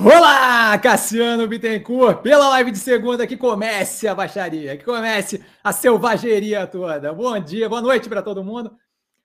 [0.00, 6.68] Olá, Cassiano Bittencourt, pela live de segunda que comece a baixaria, que comece a selvageria
[6.68, 7.12] toda.
[7.12, 8.76] Bom dia, boa noite para todo mundo.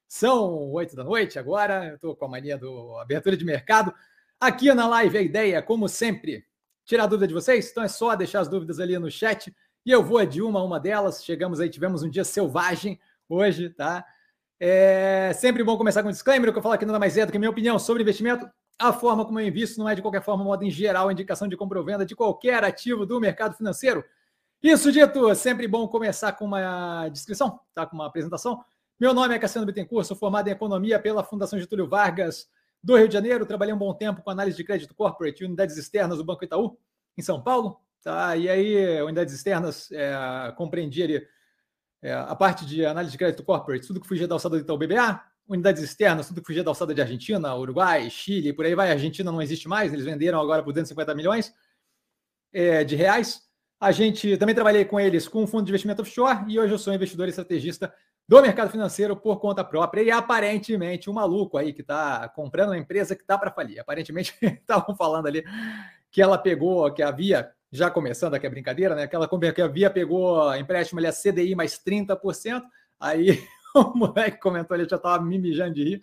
[0.08, 3.94] São oito da noite agora, eu estou com a mania do abertura de mercado.
[4.40, 6.44] Aqui na live a ideia, como sempre,
[6.86, 9.56] tirar dúvida de vocês, então é só deixar as dúvidas ali no chat
[9.86, 11.24] e eu vou de uma a uma delas.
[11.24, 13.00] Chegamos aí, tivemos um dia selvagem
[13.30, 14.04] hoje, tá?
[14.60, 17.26] É sempre bom começar com um disclaimer, o que eu falo aqui nada mais é
[17.28, 20.24] do que minha opinião sobre investimento a forma como eu invisto não é de qualquer
[20.24, 24.04] forma, modo em geral, indicação de compra ou venda de qualquer ativo do mercado financeiro.
[24.62, 27.86] Isso dito, é sempre bom começar com uma descrição, tá?
[27.86, 28.64] com uma apresentação.
[29.00, 32.48] Meu nome é Cassiano Bittencourt, sou formado em Economia pela Fundação Getúlio Vargas
[32.82, 33.46] do Rio de Janeiro.
[33.46, 36.78] Trabalhei um bom tempo com análise de crédito corporate e unidades externas do Banco Itaú,
[37.18, 37.80] em São Paulo.
[38.02, 38.36] Tá?
[38.38, 41.28] E aí, unidades externas, é, compreendia ali,
[42.02, 44.78] é, a parte de análise de crédito corporate, tudo que fugia da alçada do Itaú
[44.78, 48.90] BBA, unidades externas, tudo que fugia da alçada de Argentina, Uruguai, Chile, por aí vai.
[48.90, 51.54] A Argentina não existe mais, eles venderam agora por 250 milhões
[52.54, 53.42] é, de reais.
[53.80, 56.78] A gente também trabalhei com eles com um fundo de investimento offshore e hoje eu
[56.78, 57.94] sou investidor e estrategista
[58.28, 60.02] do mercado financeiro por conta própria.
[60.02, 63.80] E aparentemente, um maluco aí que está comprando uma empresa que está para falir.
[63.80, 65.44] Aparentemente, estavam falando ali
[66.10, 69.08] que ela pegou, que havia, já começando aqui a brincadeira, né?
[69.08, 72.64] Que ela que havia pegou empréstimo ali a CDI mais 30%.
[73.00, 73.44] Aí
[73.94, 76.02] o moleque comentou ali, já estava me mijando de rir,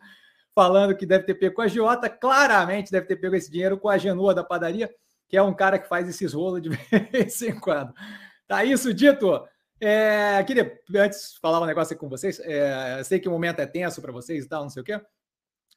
[0.54, 3.88] falando que deve ter pego com a Giota, claramente deve ter pego esse dinheiro com
[3.88, 4.92] a Genua da padaria,
[5.28, 7.94] que é um cara que faz esses rolos de vez em quando.
[8.48, 9.46] Tá isso dito.
[9.80, 12.40] É, queria antes falar um negócio com vocês.
[12.40, 15.00] É, sei que o momento é tenso para vocês e tal, não sei o quê,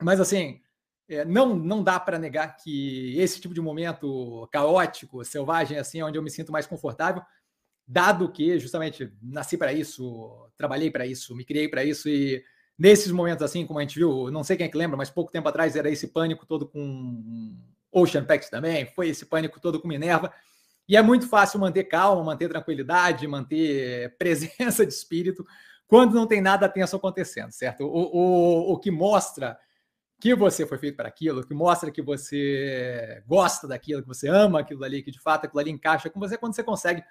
[0.02, 0.60] mas assim,
[1.08, 6.06] é, não, não dá para negar que esse tipo de momento caótico, selvagem, assim, é
[6.06, 7.22] onde eu me sinto mais confortável
[7.88, 12.44] dado que justamente nasci para isso, trabalhei para isso, me criei para isso e
[12.78, 15.32] nesses momentos assim, como a gente viu, não sei quem é que lembra, mas pouco
[15.32, 17.56] tempo atrás era esse pânico todo com
[17.92, 20.34] Ocean Pact também, foi esse pânico todo com Minerva.
[20.88, 25.46] E é muito fácil manter calma, manter tranquilidade, manter presença de espírito
[25.88, 27.84] quando não tem nada tenso acontecendo, certo?
[27.86, 29.58] O, o, o que mostra
[30.20, 34.62] que você foi feito para aquilo, que mostra que você gosta daquilo, que você ama
[34.62, 37.04] aquilo ali, que de fato aquilo ali encaixa com você, quando você consegue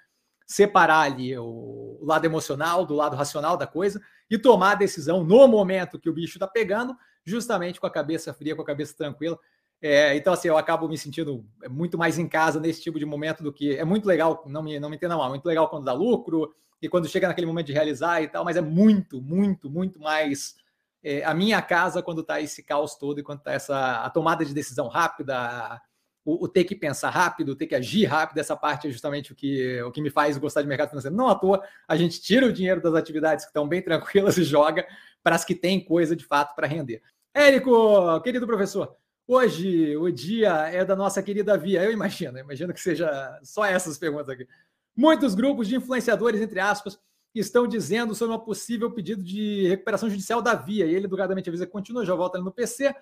[0.45, 5.47] separar ali o, lado emocional do lado racional da coisa e tomar a decisão no
[5.47, 6.95] momento que o bicho está pegando,
[7.25, 9.37] justamente com a cabeça fria, com a cabeça tranquila.
[9.81, 13.43] É, então, assim, eu acabo me sentindo muito mais em casa nesse tipo de momento
[13.43, 13.75] do que.
[13.75, 16.87] É muito legal, não me, não me entenda mal, muito legal quando dá lucro e
[16.87, 20.55] quando chega naquele momento de realizar e tal, mas é muito, muito, muito mais
[21.03, 24.45] é, a minha casa quando está esse caos todo e quando está essa a tomada
[24.45, 25.81] de decisão rápida,
[26.25, 29.35] o, o, ter que pensar rápido, ter que agir rápido, essa parte é justamente o
[29.35, 31.15] que, o que me faz gostar de mercado financeiro.
[31.15, 34.43] Não à toa, a gente tira o dinheiro das atividades que estão bem tranquilas e
[34.43, 34.87] joga
[35.21, 37.01] para as que têm coisa de fato para render.
[37.33, 38.95] Érico, querido professor,
[39.27, 43.97] hoje o dia é da nossa querida Via, eu imagino, imagino que seja só essas
[43.97, 44.47] perguntas aqui.
[44.95, 46.99] Muitos grupos de influenciadores, entre aspas,
[47.33, 51.65] estão dizendo sobre um possível pedido de recuperação judicial da Via, e ele educadamente avisa
[51.65, 52.93] que continua, já volta no PC.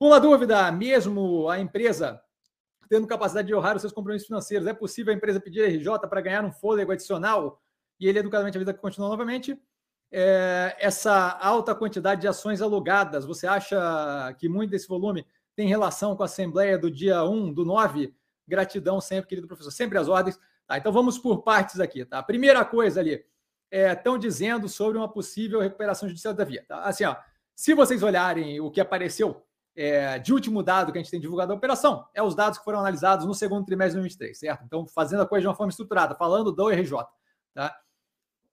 [0.00, 2.20] Uma dúvida, mesmo a empresa
[2.90, 4.66] tendo capacidade de honrar os seus compromissos financeiros.
[4.66, 7.62] É possível a empresa pedir RJ para ganhar um fôlego adicional?
[8.00, 9.56] E ele educadamente avisa que continua novamente.
[10.10, 15.24] É, essa alta quantidade de ações alugadas, você acha que muito desse volume
[15.54, 18.12] tem relação com a Assembleia do dia 1 do 9?
[18.48, 20.36] Gratidão sempre, querido professor, sempre às ordens.
[20.66, 22.04] Tá, então vamos por partes aqui.
[22.04, 22.18] Tá?
[22.18, 23.24] A primeira coisa ali,
[23.70, 26.64] estão é, dizendo sobre uma possível recuperação judicial da via.
[26.66, 26.82] Tá?
[26.82, 27.14] Assim, ó,
[27.54, 29.46] se vocês olharem o que apareceu
[29.80, 32.64] é, de último dado que a gente tem divulgado da operação, é os dados que
[32.64, 34.62] foram analisados no segundo trimestre de 2023, certo?
[34.66, 36.98] Então, fazendo a coisa de uma forma estruturada, falando do RJ,
[37.54, 37.74] tá?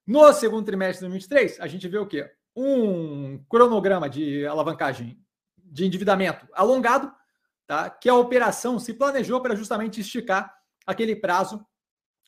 [0.05, 2.31] No segundo trimestre de 2023, a gente vê o quê?
[2.55, 5.19] Um cronograma de alavancagem
[5.57, 7.11] de endividamento alongado,
[7.67, 7.89] tá?
[7.89, 10.55] Que a operação se planejou para justamente esticar
[10.85, 11.61] aquele prazo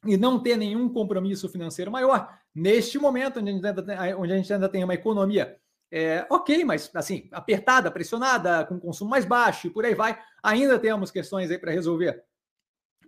[0.05, 2.37] e não ter nenhum compromisso financeiro maior.
[2.53, 5.57] Neste momento, onde a gente ainda, onde a gente ainda tem uma economia
[5.91, 10.19] é, ok, mas assim, apertada, pressionada, com consumo mais baixo e por aí vai.
[10.43, 12.23] Ainda temos questões aí para resolver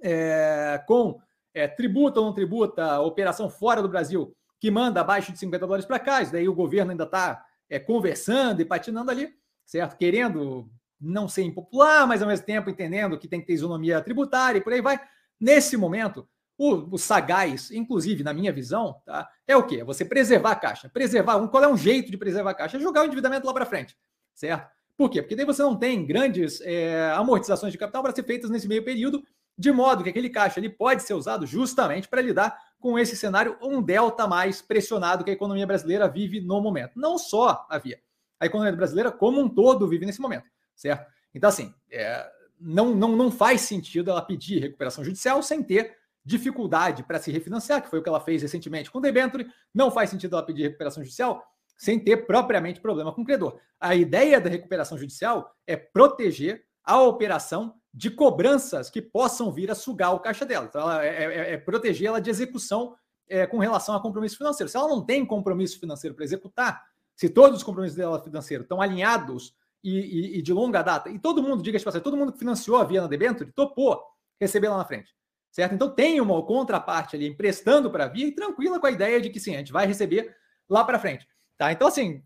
[0.02, 1.22] é, com
[1.54, 5.86] é, tributa ou não tributa, operação fora do Brasil, que manda abaixo de 50 dólares
[5.86, 6.22] para cá.
[6.22, 9.32] Isso daí o governo ainda está é, conversando e patinando ali,
[9.66, 9.96] certo?
[9.96, 10.70] Querendo
[11.00, 14.62] não ser impopular, mas ao mesmo tempo entendendo que tem que ter isonomia tributária e
[14.62, 15.00] por aí vai.
[15.40, 16.28] Nesse momento,
[16.64, 19.78] o, o, sagaz, inclusive na minha visão, tá, é o quê?
[19.78, 20.88] É você preservar a caixa.
[20.88, 22.78] Preservar, um, qual é um jeito de preservar a caixa?
[22.78, 23.98] É jogar o endividamento lá para frente,
[24.36, 24.70] certo?
[24.96, 25.24] Por quê?
[25.24, 28.84] Porque daí você não tem grandes é, amortizações de capital para ser feitas nesse meio
[28.86, 29.24] período,
[29.58, 33.58] de modo que aquele caixa ele pode ser usado justamente para lidar com esse cenário,
[33.60, 36.92] um delta mais pressionado que a economia brasileira vive no momento.
[36.96, 38.00] Não só a Via,
[38.40, 41.12] a economia brasileira como um todo vive nesse momento, certo?
[41.34, 42.30] Então, assim, é,
[42.60, 47.82] não, não, não faz sentido ela pedir recuperação judicial sem ter dificuldade para se refinanciar,
[47.82, 49.48] que foi o que ela fez recentemente com o debenture.
[49.74, 51.44] Não faz sentido ela pedir recuperação judicial
[51.78, 53.60] sem ter propriamente problema com o credor.
[53.80, 59.76] A ideia da recuperação judicial é proteger a operação de cobranças que possam vir a
[59.76, 60.68] sugar o caixa dela.
[60.70, 62.96] Então, ela é, é, é, proteger ela de execução
[63.28, 64.70] é, com relação a compromisso financeiro.
[64.70, 66.84] Se ela não tem compromisso financeiro para executar,
[67.16, 71.18] se todos os compromissos dela financeiros estão alinhados e, e, e, de longa data, e
[71.18, 74.02] todo mundo, diga-se para todo mundo que financiou a via na debênture topou
[74.40, 75.16] receber lá na frente.
[75.52, 75.76] Certo?
[75.76, 79.30] Então tem uma contraparte ali emprestando para a via e tranquila com a ideia de
[79.30, 80.34] que sim, a gente vai receber
[80.70, 81.28] lá para frente.
[81.58, 81.72] Tá?
[81.72, 82.24] Então, assim,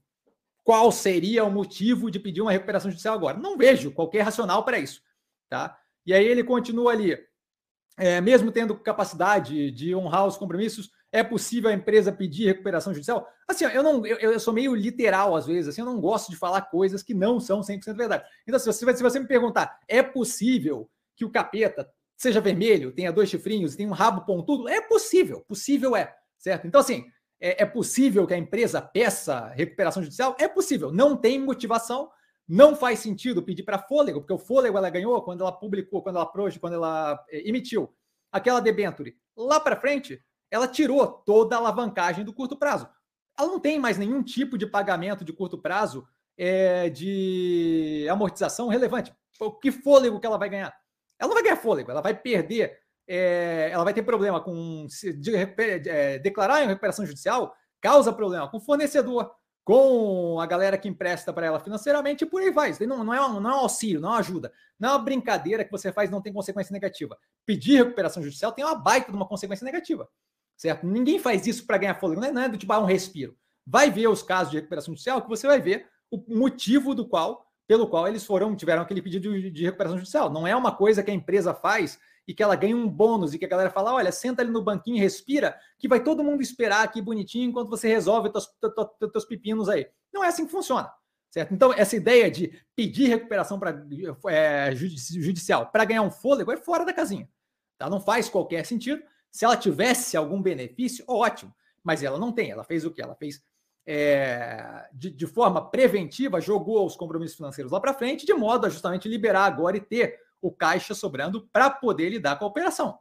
[0.63, 3.37] qual seria o motivo de pedir uma recuperação judicial agora?
[3.37, 5.01] Não vejo qualquer racional para isso.
[5.49, 5.77] Tá?
[6.05, 7.17] E aí ele continua ali.
[7.97, 13.27] É, mesmo tendo capacidade de honrar os compromissos, é possível a empresa pedir recuperação judicial?
[13.47, 16.35] Assim, eu não, eu, eu, sou meio literal às vezes, assim, eu não gosto de
[16.35, 18.25] falar coisas que não são 100% verdade.
[18.45, 23.11] Então, se você, se você me perguntar, é possível que o capeta seja vermelho, tenha
[23.11, 24.67] dois chifrinhos tenha um rabo pontudo?
[24.67, 26.67] É possível, possível é, certo?
[26.67, 27.05] Então, assim,
[27.39, 30.35] é, é possível que a empresa peça recuperação judicial?
[30.39, 30.91] É possível.
[30.91, 32.09] Não tem motivação,
[32.47, 36.15] não faz sentido pedir para fôlego, porque o fôlego ela ganhou quando ela publicou, quando
[36.15, 37.93] ela proje, quando ela é, emitiu
[38.31, 39.17] aquela debenture.
[39.35, 42.87] Lá para frente, ela tirou toda a alavancagem do curto prazo.
[43.37, 46.07] Ela não tem mais nenhum tipo de pagamento de curto prazo
[46.37, 49.13] é, de amortização relevante.
[49.39, 50.73] O que fôlego que ela vai ganhar?
[51.19, 55.13] Ela não vai ganhar fôlego, ela vai perder é, ela vai ter problema com de,
[55.15, 59.31] de, é, declarar em recuperação judicial, causa problema com o fornecedor,
[59.63, 62.73] com a galera que empresta para ela financeiramente e por aí vai.
[62.81, 64.51] Não, não, é um, não é um auxílio, não é uma ajuda.
[64.79, 67.17] Não é uma brincadeira que você faz não tem consequência negativa.
[67.45, 70.07] Pedir recuperação judicial tem uma baita de uma consequência negativa.
[70.55, 70.85] Certo?
[70.85, 73.35] Ninguém faz isso para ganhar fôlego, não é, não é do tipo ah, um respiro.
[73.65, 77.44] Vai ver os casos de recuperação judicial que você vai ver o motivo do qual,
[77.67, 80.29] pelo qual eles foram, tiveram aquele pedido de, recuperação judicial.
[80.29, 83.39] Não é uma coisa que a empresa faz e que ela ganha um bônus e
[83.39, 86.41] que a galera fala: olha, senta ali no banquinho e respira, que vai todo mundo
[86.41, 88.47] esperar aqui bonitinho enquanto você resolve teus,
[89.11, 89.87] teus pepinos aí.
[90.13, 90.91] Não é assim que funciona.
[91.29, 91.53] Certo?
[91.53, 93.75] Então, essa ideia de pedir recuperação pra,
[94.29, 97.27] é, judicial para ganhar um fôlego é fora da casinha.
[97.77, 97.89] Tá?
[97.89, 99.03] Não faz qualquer sentido.
[99.29, 101.53] Se ela tivesse algum benefício, ótimo.
[101.83, 102.51] Mas ela não tem.
[102.51, 103.01] Ela fez o que?
[103.01, 103.43] Ela fez
[103.85, 108.69] é, de, de, forma preventiva, jogou os compromissos financeiros lá para frente, de modo a
[108.69, 112.97] justamente liberar agora e ter o caixa sobrando para poder lidar com a operação,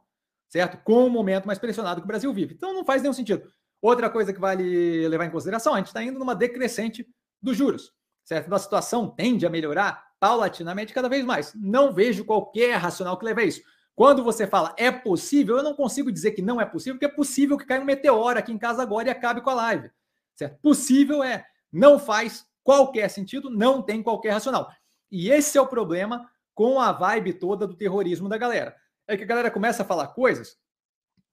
[0.47, 0.77] certo?
[0.83, 2.53] Com o momento mais pressionado que o Brasil vive.
[2.53, 3.47] Então não faz nenhum sentido.
[3.81, 7.07] Outra coisa que vale levar em consideração, a gente está indo numa decrescente
[7.41, 7.91] dos juros,
[8.23, 8.45] certo?
[8.45, 11.53] Então a situação tende a melhorar paulatinamente cada vez mais.
[11.55, 13.61] Não vejo qualquer racional que leve a isso.
[13.95, 17.15] Quando você fala é possível, eu não consigo dizer que não é possível, porque é
[17.15, 19.89] possível que caia um meteoro aqui em casa agora e acabe com a live.
[20.35, 20.59] Certo?
[20.59, 24.69] Possível é, não faz qualquer sentido, não tem qualquer racional.
[25.11, 28.75] E esse é o problema com a vibe toda do terrorismo da galera.
[29.07, 30.57] É que a galera começa a falar coisas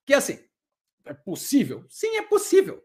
[0.04, 0.38] que, assim,
[1.04, 1.84] é possível?
[1.88, 2.84] Sim, é possível.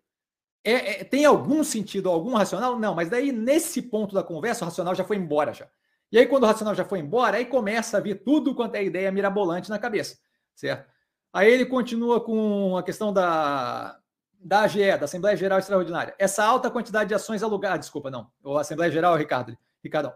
[0.63, 2.77] É, é, tem algum sentido, algum racional?
[2.79, 5.67] Não, mas daí, nesse ponto da conversa, o racional já foi embora já.
[6.11, 8.83] E aí, quando o racional já foi embora, aí começa a vir tudo quanto é
[8.83, 10.17] ideia mirabolante na cabeça,
[10.55, 10.89] certo?
[11.33, 13.99] Aí ele continua com a questão da,
[14.39, 16.15] da AGE, da Assembleia Geral Extraordinária.
[16.17, 20.13] Essa alta quantidade de ações alugadas, desculpa, não, ou Assembleia Geral, Ricardo, Ricardão.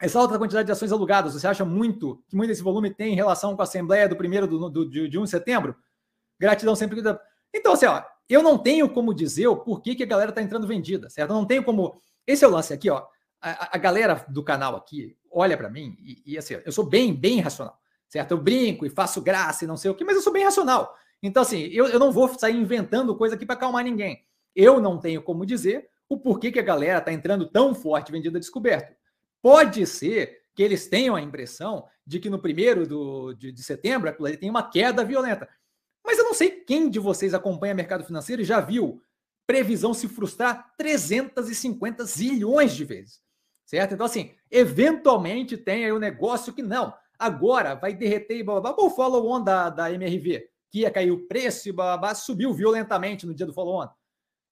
[0.00, 3.16] Essa alta quantidade de ações alugadas, você acha muito que muito desse volume tem em
[3.16, 5.74] relação com a Assembleia do primeiro do, do, de, de 1 de setembro?
[6.38, 7.02] Gratidão sempre.
[7.54, 10.66] Então, assim, ó, eu não tenho como dizer o porquê que a galera está entrando
[10.66, 11.30] vendida, certo?
[11.30, 11.98] Eu não tenho como.
[12.26, 13.06] Esse é o lance aqui, ó.
[13.40, 17.14] A, a galera do canal aqui olha para mim e, e, assim, eu sou bem,
[17.14, 17.78] bem racional,
[18.08, 18.32] certo?
[18.32, 20.94] Eu brinco e faço graça e não sei o quê, mas eu sou bem racional.
[21.22, 24.24] Então, assim, eu, eu não vou sair inventando coisa aqui para acalmar ninguém.
[24.54, 28.38] Eu não tenho como dizer o porquê que a galera está entrando tão forte vendida
[28.38, 28.94] descoberto.
[29.42, 34.12] Pode ser que eles tenham a impressão de que no primeiro do, de, de setembro
[34.38, 35.48] tem uma queda violenta.
[36.04, 39.02] Mas eu não sei quem de vocês acompanha mercado financeiro e já viu
[39.46, 43.20] previsão se frustrar 350 zilhões de vezes.
[43.64, 43.94] Certo?
[43.94, 46.94] Então, assim, eventualmente tem aí um negócio que não.
[47.18, 48.84] Agora vai derreter e blá, blá, blá.
[48.84, 53.46] O follow-on da, da MRV, que ia cair o preço blá, subiu violentamente no dia
[53.46, 53.88] do follow-on.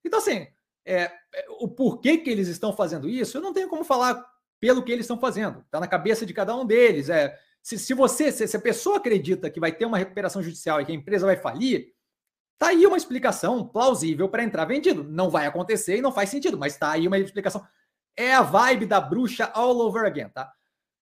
[0.04, 0.46] Então, assim,
[0.84, 4.24] é, é, o porquê que eles estão fazendo isso, eu não tenho como falar
[4.60, 5.60] pelo que eles estão fazendo.
[5.60, 7.08] Está na cabeça de cada um deles.
[7.08, 10.80] É, se, se você, se, se, a pessoa acredita que vai ter uma recuperação judicial
[10.80, 11.92] e que a empresa vai falir,
[12.58, 15.02] tá aí uma explicação plausível para entrar vendido.
[15.04, 17.66] Não vai acontecer e não faz sentido, mas tá aí uma explicação.
[18.16, 20.52] É a vibe da bruxa all over again, tá?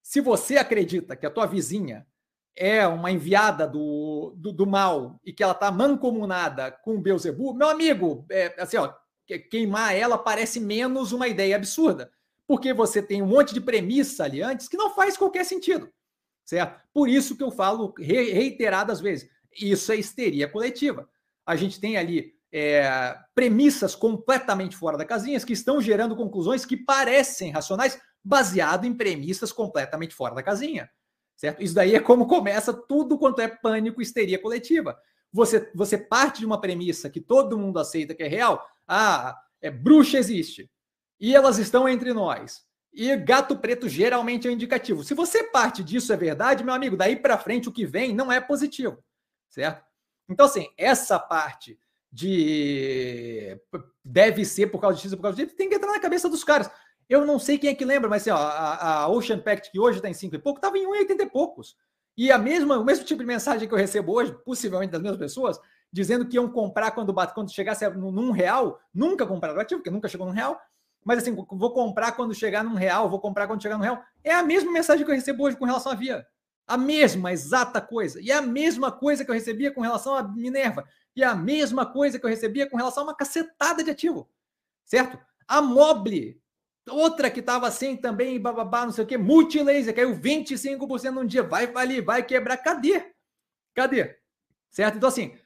[0.03, 2.07] Se você acredita que a tua vizinha
[2.57, 7.69] é uma enviada do, do, do mal e que ela tá mancomunada com Beuzebu, meu
[7.69, 8.93] amigo, é, assim, ó,
[9.51, 12.11] queimar ela parece menos uma ideia absurda
[12.53, 15.91] porque você tem um monte de premissa ali antes que não faz qualquer sentido.
[16.45, 16.81] certo?
[16.93, 19.27] Por isso que eu falo reiteradas vezes,
[19.59, 21.09] isso é histeria coletiva.
[21.47, 26.77] A gente tem ali é, premissas completamente fora da casinha que estão gerando conclusões que
[26.77, 30.91] parecem racionais, baseado em premissas completamente fora da casinha.
[31.43, 31.61] Certo?
[31.61, 34.97] Isso daí é como começa tudo quanto é pânico, histeria coletiva.
[35.33, 38.65] Você, você parte de uma premissa que todo mundo aceita que é real.
[38.87, 40.71] Ah, é, bruxa existe.
[41.19, 42.63] E elas estão entre nós.
[42.93, 45.03] E gato preto geralmente é um indicativo.
[45.03, 48.31] Se você parte disso é verdade, meu amigo, daí para frente o que vem não
[48.31, 49.03] é positivo,
[49.51, 49.85] certo?
[50.29, 51.77] Então assim, essa parte
[52.13, 53.59] de
[54.05, 56.71] deve ser por causa disso, por causa disso, tem que entrar na cabeça dos caras.
[57.13, 59.79] Eu não sei quem é que lembra, mas assim, ó, a, a Ocean Pact, que
[59.79, 61.77] hoje está em 5 e pouco, estava em 1,80 e poucos.
[62.17, 65.19] E a mesma, o mesmo tipo de mensagem que eu recebo hoje, possivelmente das mesmas
[65.19, 65.61] pessoas,
[65.93, 70.27] dizendo que iam comprar quando, quando chegasse num real, nunca compraram ativo, porque nunca chegou
[70.27, 70.59] num real,
[71.05, 74.03] mas assim, vou comprar quando chegar num real, vou comprar quando chegar num real.
[74.25, 76.27] É a mesma mensagem que eu recebo hoje com relação à Via.
[76.67, 78.23] A mesma, exata coisa.
[78.23, 80.89] E é a mesma coisa que eu recebia com relação à Minerva.
[81.15, 84.31] E é a mesma coisa que eu recebia com relação a uma cacetada de ativo.
[84.87, 85.19] Certo?
[85.47, 86.42] A Mobile,
[86.89, 91.43] outra que estava assim também, bababá, não sei o quê, Multilaser, caiu 25% num dia.
[91.43, 92.57] Vai falir, vai quebrar.
[92.57, 93.13] Cadê?
[93.75, 94.19] Cadê?
[94.71, 94.97] Certo?
[94.97, 95.37] Então, assim,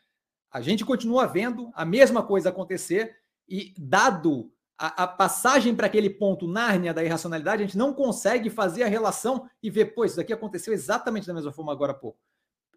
[0.51, 3.17] a gente continua vendo a mesma coisa acontecer
[3.49, 8.51] e, dado a, a passagem para aquele ponto Nárnia da irracionalidade, a gente não consegue
[8.51, 11.95] fazer a relação e ver, pô, isso daqui aconteceu exatamente da mesma forma agora há
[11.95, 12.19] pouco.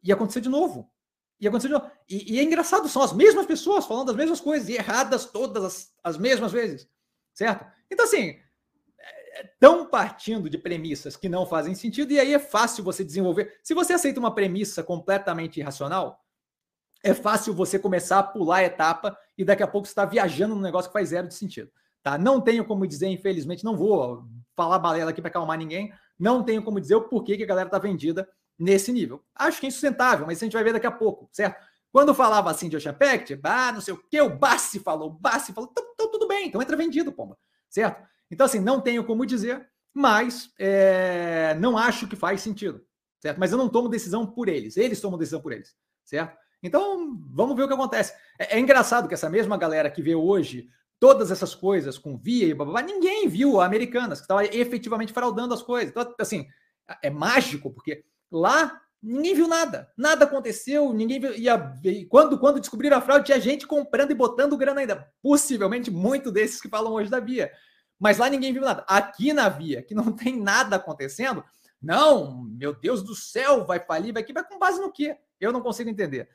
[0.03, 0.89] E aconteceu de novo.
[1.39, 1.91] E aconteceu de novo.
[2.09, 5.63] E, e é engraçado, são as mesmas pessoas falando as mesmas coisas e erradas todas
[5.63, 6.87] as, as mesmas vezes.
[7.33, 7.65] Certo?
[7.89, 8.39] Então, assim,
[9.43, 13.59] estão é, partindo de premissas que não fazem sentido, e aí é fácil você desenvolver.
[13.63, 16.23] Se você aceita uma premissa completamente irracional,
[17.03, 20.55] é fácil você começar a pular a etapa e daqui a pouco você está viajando
[20.55, 21.71] num negócio que faz zero de sentido.
[22.03, 22.17] Tá?
[22.17, 26.61] Não tenho como dizer, infelizmente, não vou falar balela aqui para acalmar ninguém, não tenho
[26.61, 29.23] como dizer o porquê que a galera está vendida nesse nível.
[29.33, 31.65] Acho que é insustentável, mas a gente vai ver daqui a pouco, certo?
[31.91, 33.39] Quando falava assim de Ocean Pact,
[33.73, 36.61] não sei o que, o Bassi falou, o Bassi falou, então, então tudo bem, então
[36.61, 37.37] entra vendido, pomba,
[37.69, 38.07] certo?
[38.31, 42.81] Então, assim, não tenho como dizer, mas é, não acho que faz sentido,
[43.19, 43.39] certo?
[43.39, 46.37] Mas eu não tomo decisão por eles, eles tomam decisão por eles, certo?
[46.61, 48.13] Então, vamos ver o que acontece.
[48.37, 50.69] É, é engraçado que essa mesma galera que vê hoje
[50.99, 55.53] todas essas coisas com via e blá, ninguém viu a Americanas, que estava efetivamente fraudando
[55.53, 55.89] as coisas.
[55.89, 56.45] Então, assim,
[57.01, 61.33] é mágico, porque lá ninguém viu nada, nada aconteceu, ninguém viu.
[61.35, 65.07] E, a, e quando, quando descobriram a fraude, tinha gente comprando e botando grana ainda.
[65.21, 67.49] Possivelmente muito desses que falam hoje da via.
[67.99, 68.85] Mas lá ninguém viu nada.
[68.87, 71.43] Aqui na via, que não tem nada acontecendo,
[71.81, 75.17] não, meu Deus do céu, vai falir, vai que vai com base no quê?
[75.39, 76.29] Eu não consigo entender.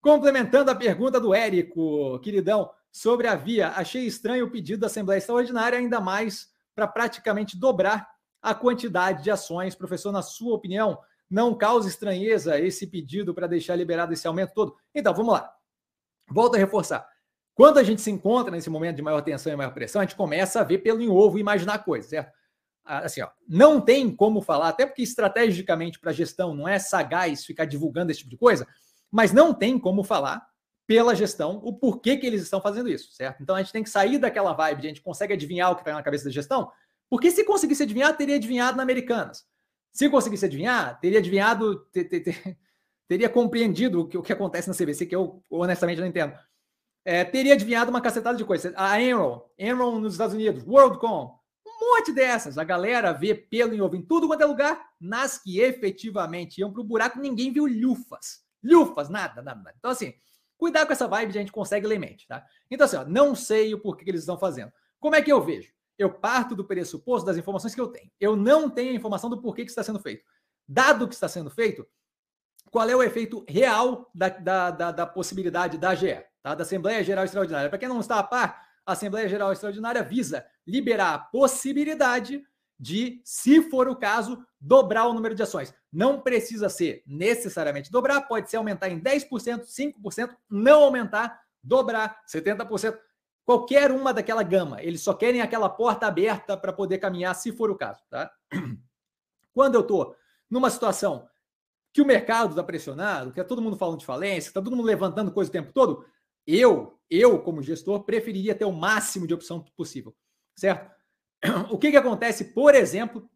[0.00, 3.68] Complementando a pergunta do Érico, queridão, sobre a via.
[3.70, 8.08] Achei estranho o pedido da Assembleia Extraordinária, ainda mais para praticamente dobrar
[8.42, 9.74] a quantidade de ações.
[9.74, 10.98] Professor, na sua opinião,
[11.28, 14.76] não causa estranheza esse pedido para deixar liberado esse aumento todo?
[14.94, 15.52] Então, vamos lá.
[16.28, 17.06] Volto a reforçar.
[17.60, 20.16] Quando a gente se encontra nesse momento de maior tensão e maior pressão, a gente
[20.16, 22.32] começa a ver pelo em ovo e imaginar coisas, certo?
[22.82, 26.78] Ah, assim, ó, não tem como falar, até porque estrategicamente para a gestão não é
[26.78, 28.66] sagaz ficar divulgando esse tipo de coisa,
[29.10, 30.42] mas não tem como falar
[30.86, 33.42] pela gestão o porquê que eles estão fazendo isso, certo?
[33.42, 35.82] Então a gente tem que sair daquela vibe de a gente consegue adivinhar o que
[35.82, 36.72] está na cabeça da gestão,
[37.10, 39.44] porque se conseguisse adivinhar, teria adivinhado na Americanas.
[39.92, 42.56] Se conseguisse adivinhar, teria adivinhado, ter, ter, ter,
[43.06, 46.32] teria compreendido o que, o que acontece na CBC, que eu honestamente não entendo.
[47.04, 48.72] É, teria adivinhado uma cacetada de coisas.
[48.76, 52.58] A Enron, Enron nos Estados Unidos, WorldCom, um monte dessas.
[52.58, 56.72] A galera vê pelo em ovo em tudo quanto é lugar, nas que efetivamente iam
[56.72, 58.44] para o buraco, ninguém viu lufas.
[58.62, 59.74] Lufas, nada, nada, nada.
[59.78, 60.14] Então, assim,
[60.60, 62.44] Cuidar com essa vibe, a gente consegue ler mente, tá?
[62.70, 64.70] Então, assim, ó, não sei o porquê que eles estão fazendo.
[65.00, 65.72] Como é que eu vejo?
[65.96, 68.10] Eu parto do pressuposto das informações que eu tenho.
[68.20, 70.22] Eu não tenho a informação do porquê que está sendo feito.
[70.68, 71.86] Dado que está sendo feito,
[72.70, 76.54] qual é o efeito real da, da, da, da possibilidade da AGE, tá?
[76.54, 77.68] da Assembleia Geral Extraordinária?
[77.68, 82.42] Para quem não está a par, a Assembleia Geral Extraordinária visa liberar a possibilidade
[82.78, 85.74] de, se for o caso, dobrar o número de ações.
[85.92, 92.98] Não precisa ser necessariamente dobrar, pode ser aumentar em 10%, 5%, não aumentar, dobrar 70%,
[93.44, 94.82] qualquer uma daquela gama.
[94.82, 98.00] Eles só querem aquela porta aberta para poder caminhar, se for o caso.
[98.08, 98.30] Tá?
[99.52, 100.16] Quando eu estou
[100.48, 101.28] numa situação
[101.92, 104.86] que o mercado está pressionado, que está todo mundo falando de falência, está todo mundo
[104.86, 106.04] levantando coisa o tempo todo,
[106.58, 110.14] eu, eu como gestor, preferiria ter o máximo de opção possível,
[110.54, 110.90] certo?
[111.70, 113.28] O que, que acontece, por exemplo,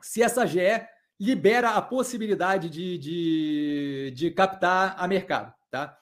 [0.00, 0.86] se essa GE
[1.18, 5.98] libera a possibilidade de, de, de captar a mercado, tá?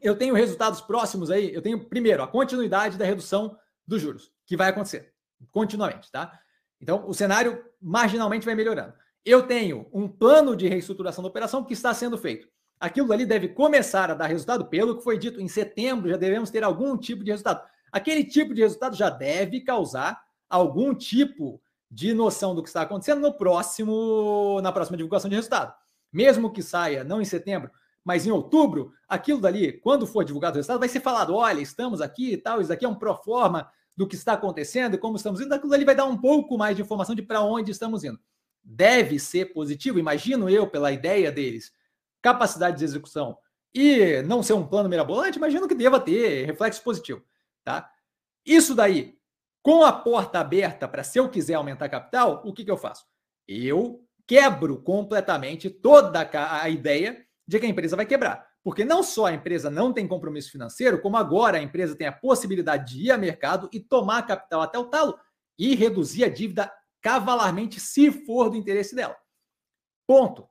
[0.00, 1.52] Eu tenho resultados próximos aí.
[1.52, 3.56] Eu tenho, primeiro, a continuidade da redução
[3.86, 5.12] dos juros, que vai acontecer
[5.50, 6.38] continuamente, tá?
[6.80, 8.94] Então, o cenário marginalmente vai melhorando.
[9.24, 12.48] Eu tenho um plano de reestruturação da operação que está sendo feito.
[12.80, 16.50] Aquilo ali deve começar a dar resultado, pelo que foi dito, em setembro já devemos
[16.50, 17.62] ter algum tipo de resultado.
[17.92, 21.60] Aquele tipo de resultado já deve causar algum tipo
[21.90, 25.74] de noção do que está acontecendo no próximo, na próxima divulgação de resultado.
[26.10, 27.70] Mesmo que saia não em setembro,
[28.04, 32.00] mas em outubro, aquilo dali, quando for divulgado o resultado, vai ser falado: olha, estamos
[32.00, 35.16] aqui e tal, isso aqui é um pro forma do que está acontecendo e como
[35.16, 35.52] estamos indo.
[35.52, 38.18] Aquilo ali vai dar um pouco mais de informação de para onde estamos indo.
[38.64, 41.72] Deve ser positivo, imagino eu, pela ideia deles,
[42.22, 43.36] capacidade de execução
[43.74, 47.24] e não ser um plano mirabolante, imagino que deva ter reflexo positivo,
[47.64, 47.90] tá?
[48.44, 49.18] Isso daí
[49.62, 53.04] com a porta aberta para se eu quiser aumentar capital, o que, que eu faço?
[53.46, 58.48] Eu quebro completamente toda a ideia de que a empresa vai quebrar.
[58.62, 62.12] Porque não só a empresa não tem compromisso financeiro, como agora a empresa tem a
[62.12, 65.18] possibilidade de ir a mercado e tomar capital até o talo
[65.58, 69.16] e reduzir a dívida cavalarmente se for do interesse dela.
[70.06, 70.48] Ponto.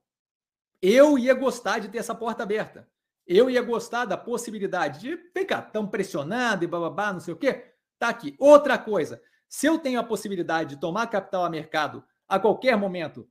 [0.82, 2.88] Eu ia gostar de ter essa porta aberta.
[3.28, 7.38] Eu ia gostar da possibilidade de, vem cá, estão pressionando e bababá, não sei o
[7.38, 7.74] quê.
[8.00, 8.36] Tá aqui.
[8.40, 13.30] Outra coisa, se eu tenho a possibilidade de tomar capital a mercado a qualquer momento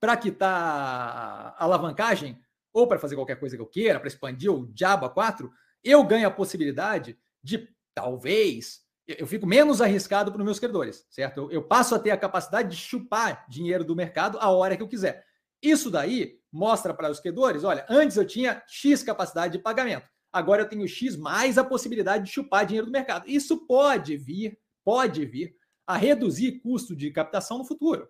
[0.00, 2.38] para quitar a alavancagem
[2.72, 5.50] ou para fazer qualquer coisa que eu queira, para expandir o diabo a 4,
[5.82, 11.42] eu ganho a possibilidade de talvez eu fico menos arriscado para os meus credores, certo?
[11.42, 14.82] Eu, eu, passo a ter a capacidade de chupar dinheiro do mercado a hora que
[14.82, 15.24] eu quiser.
[15.64, 20.62] Isso daí mostra para os credores, olha, antes eu tinha X capacidade de pagamento agora
[20.62, 23.24] eu tenho X mais a possibilidade de chupar dinheiro do mercado.
[23.28, 25.56] Isso pode vir, pode vir
[25.86, 28.08] a reduzir custo de captação no futuro,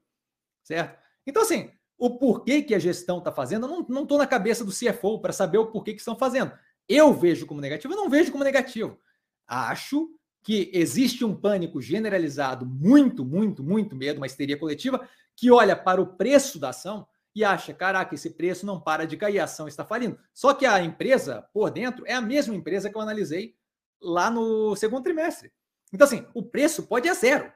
[0.62, 0.98] certo?
[1.26, 4.72] Então, assim, o porquê que a gestão está fazendo, eu não estou na cabeça do
[4.72, 6.52] CFO para saber o porquê que estão fazendo.
[6.88, 8.98] Eu vejo como negativo, eu não vejo como negativo.
[9.46, 10.08] Acho
[10.42, 15.06] que existe um pânico generalizado, muito, muito, muito medo, uma histeria coletiva,
[15.36, 19.16] que olha para o preço da ação e acha, caraca, esse preço não para de
[19.16, 20.18] cair, a ação está falindo.
[20.32, 23.56] Só que a empresa por dentro é a mesma empresa que eu analisei
[24.00, 25.52] lá no segundo trimestre.
[25.92, 27.52] Então, assim, o preço pode a zero,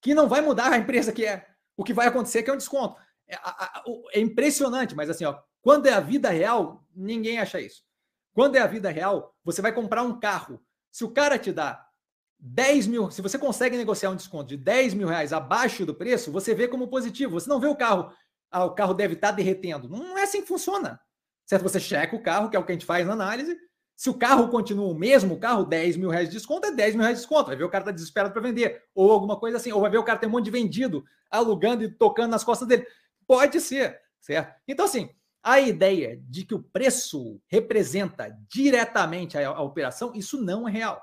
[0.00, 1.46] que não vai mudar a empresa que é.
[1.76, 3.00] O que vai acontecer é que é um desconto.
[3.28, 3.38] É,
[4.14, 7.84] é impressionante, mas assim, ó, quando é a vida real, ninguém acha isso.
[8.32, 10.60] Quando é a vida real, você vai comprar um carro.
[10.90, 11.86] Se o cara te dá
[12.38, 16.32] 10 mil, se você consegue negociar um desconto de 10 mil reais abaixo do preço,
[16.32, 17.38] você vê como positivo.
[17.38, 18.12] Você não vê o carro
[18.50, 19.88] ah, o carro deve estar tá derretendo.
[19.88, 21.00] Não é assim que funciona.
[21.46, 21.62] Certo?
[21.62, 23.56] Você checa o carro, que é o que a gente faz na análise.
[23.96, 26.94] Se o carro continua o mesmo, o carro 10 mil reais de desconto, é 10
[26.94, 27.46] mil reais de desconto.
[27.46, 28.84] Vai ver o cara está desesperado para vender.
[28.94, 29.72] Ou alguma coisa assim.
[29.72, 32.68] Ou vai ver o cara tem um monte de vendido, alugando e tocando nas costas
[32.68, 32.86] dele.
[33.26, 34.54] Pode ser, certo?
[34.68, 35.10] Então, assim,
[35.42, 41.02] a ideia de que o preço representa diretamente a, a operação, isso não é real.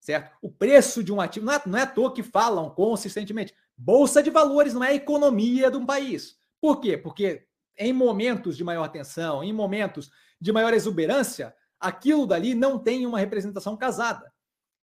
[0.00, 0.36] Certo?
[0.42, 3.54] O preço de um ativo, não é, não é à toa que falam consistentemente.
[3.76, 6.38] Bolsa de valores não é a economia de um país.
[6.64, 6.96] Por quê?
[6.96, 7.44] Porque
[7.76, 13.18] em momentos de maior tensão, em momentos de maior exuberância, aquilo dali não tem uma
[13.18, 14.32] representação casada.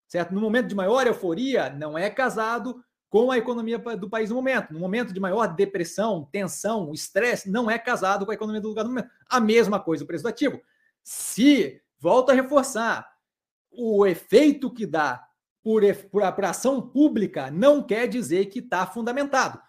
[0.07, 0.31] Certo?
[0.31, 4.71] No momento de maior euforia, não é casado com a economia do país no momento.
[4.71, 8.83] No momento de maior depressão, tensão, estresse, não é casado com a economia do lugar
[8.83, 9.09] no momento.
[9.27, 10.61] A mesma coisa o preço do ativo.
[11.03, 13.11] Se, volto a reforçar,
[13.71, 15.27] o efeito que dá
[15.63, 19.59] por, por ação pública não quer dizer que está fundamentado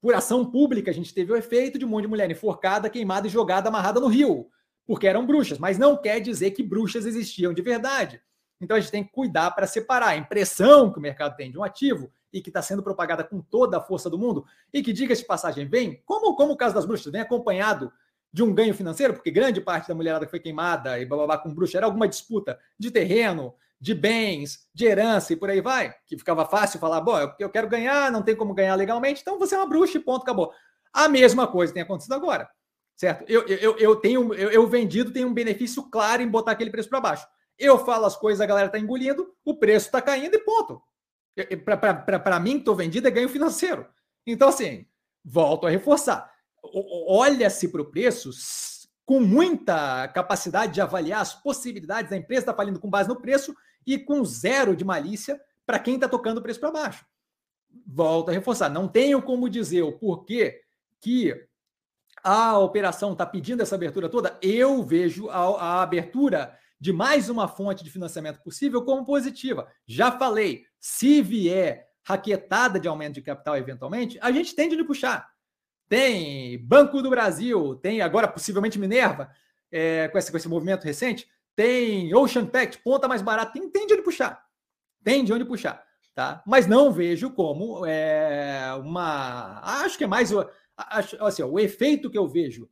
[0.00, 3.26] por ação pública, a gente teve o efeito de um monte de mulher enforcada, queimada
[3.26, 4.48] e jogada amarrada no rio,
[4.86, 8.20] porque eram bruxas, mas não quer dizer que bruxas existiam de verdade.
[8.60, 11.58] Então a gente tem que cuidar para separar a impressão que o mercado tem de
[11.58, 14.92] um ativo e que está sendo propagada com toda a força do mundo e que,
[14.92, 17.90] diga-se de passagem, vem, como, como o caso das bruxas, vem acompanhado
[18.32, 21.52] de um ganho financeiro, porque grande parte da mulherada que foi queimada e bababá com
[21.52, 26.16] bruxa era alguma disputa de terreno, de bens, de herança e por aí vai, que
[26.16, 29.58] ficava fácil falar, bom, eu quero ganhar, não tem como ganhar legalmente, então você é
[29.58, 30.52] uma bruxa e ponto, acabou.
[30.92, 32.48] A mesma coisa tem acontecido agora,
[32.96, 33.24] certo?
[33.28, 36.88] Eu, eu, eu tenho, eu, eu vendido tem um benefício claro em botar aquele preço
[36.88, 37.26] para baixo.
[37.58, 40.80] Eu falo as coisas, a galera está engolindo, o preço está caindo e ponto.
[41.64, 43.86] Para mim, que estou vendido, é ganho financeiro.
[44.26, 44.86] Então, assim,
[45.24, 46.29] volto a reforçar.
[46.62, 48.30] Olha-se para o preço
[49.04, 53.20] com muita capacidade de avaliar as possibilidades da empresa estar tá falindo com base no
[53.20, 53.54] preço
[53.86, 57.04] e com zero de malícia para quem está tocando o preço para baixo.
[57.86, 60.60] Volto a reforçar, não tenho como dizer o porquê
[61.00, 61.34] que
[62.22, 64.38] a operação está pedindo essa abertura toda.
[64.42, 69.68] Eu vejo a, a abertura de mais uma fonte de financiamento possível como positiva.
[69.86, 75.28] Já falei, se vier raquetada de aumento de capital eventualmente, a gente tende a puxar.
[75.90, 79.28] Tem Banco do Brasil, tem agora possivelmente Minerva,
[79.72, 83.88] é, com, esse, com esse movimento recente, tem Ocean Pact, ponta mais barata, tem, tem
[83.88, 84.40] de onde puxar.
[85.02, 85.84] Tem de onde puxar.
[86.14, 86.44] Tá?
[86.46, 89.60] Mas não vejo como é, uma.
[89.82, 90.30] Acho que é mais
[90.76, 92.70] assim, ó, o efeito que eu vejo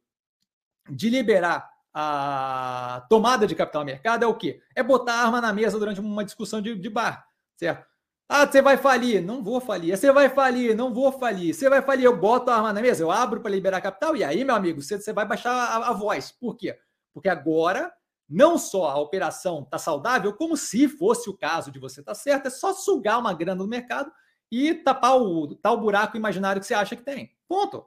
[0.89, 4.61] de liberar a tomada de capital mercado é o quê?
[4.77, 7.27] É botar a arma na mesa durante uma discussão de, de bar,
[7.57, 7.85] certo?
[8.29, 9.23] Ah, você vai falir?
[9.23, 9.97] Não vou falir.
[9.97, 10.77] Você vai falir?
[10.77, 11.55] Não vou falir.
[11.55, 12.05] Você vai falir?
[12.05, 14.83] Eu boto a arma na mesa, eu abro para liberar capital e aí, meu amigo,
[14.83, 16.31] você, vai baixar a, a voz.
[16.31, 16.79] Por quê?
[17.15, 17.91] Porque agora
[18.29, 22.15] não só a operação está saudável, como se fosse o caso de você estar tá
[22.15, 24.13] certo, é só sugar uma grana no mercado
[24.53, 27.35] e tapar o tal buraco imaginário que você acha que tem.
[27.49, 27.87] Ponto.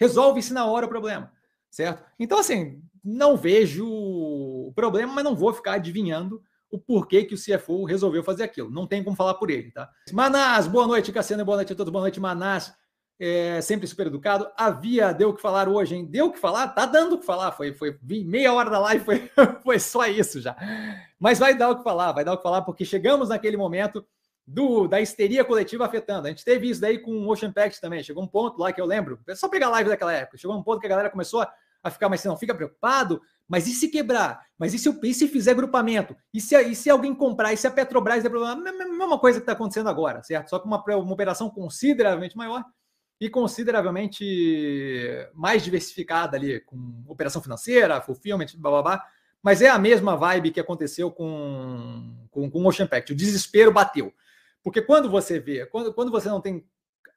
[0.00, 1.30] Resolve-se na hora o problema,
[1.70, 2.02] certo?
[2.18, 7.38] Então, assim, não vejo o problema, mas não vou ficar adivinhando o porquê que o
[7.38, 8.70] CFO resolveu fazer aquilo.
[8.70, 9.88] Não tem como falar por ele, tá?
[10.12, 12.74] Manás, boa noite, Cassiano, boa noite a todos, boa noite, Manás
[13.24, 14.50] é, sempre super educado.
[14.56, 16.04] Havia, deu o que falar hoje, hein?
[16.04, 16.66] Deu o que falar?
[16.68, 17.52] Tá dando o que falar.
[17.52, 19.30] Foi, foi meia hora da live, foi,
[19.62, 20.56] foi só isso já.
[21.20, 24.04] Mas vai dar o que falar, vai dar o que falar, porque chegamos naquele momento
[24.44, 26.26] do da histeria coletiva afetando.
[26.26, 28.02] A gente teve isso daí com o Ocean Pact também.
[28.02, 30.36] Chegou um ponto lá que eu lembro, é só pegar a live daquela época.
[30.36, 33.20] Chegou um ponto que a galera começou a, a ficar, mas você não fica preocupado?
[33.48, 34.46] Mas e se quebrar?
[34.58, 36.16] Mas e se, e se fizer grupamento?
[36.32, 37.52] E se, e se alguém comprar?
[37.52, 38.56] E se a Petrobras der problema?
[38.56, 40.48] Mesma coisa que está acontecendo agora, certo?
[40.48, 42.64] Só que uma, uma operação consideravelmente maior
[43.20, 44.24] e consideravelmente
[45.34, 49.06] mais diversificada ali, com operação financeira, fulfillment, blá, blá, blá.
[49.42, 53.12] Mas é a mesma vibe que aconteceu com, com, o Ocean Pact.
[53.12, 54.14] O desespero bateu.
[54.62, 56.64] Porque quando você vê, quando, quando você não tem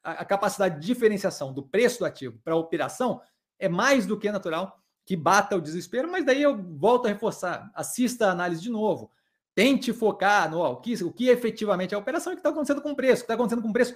[0.02, 3.20] a, a capacidade de diferenciação do preço do ativo para a operação,
[3.58, 7.70] é mais do que natural que bata o desespero, mas daí eu volto a reforçar,
[7.74, 9.10] assista a análise de novo,
[9.54, 12.40] tente focar no ó, o, que, o que efetivamente é a operação e o que
[12.40, 13.94] está acontecendo com o preço, o que está acontecendo com o preço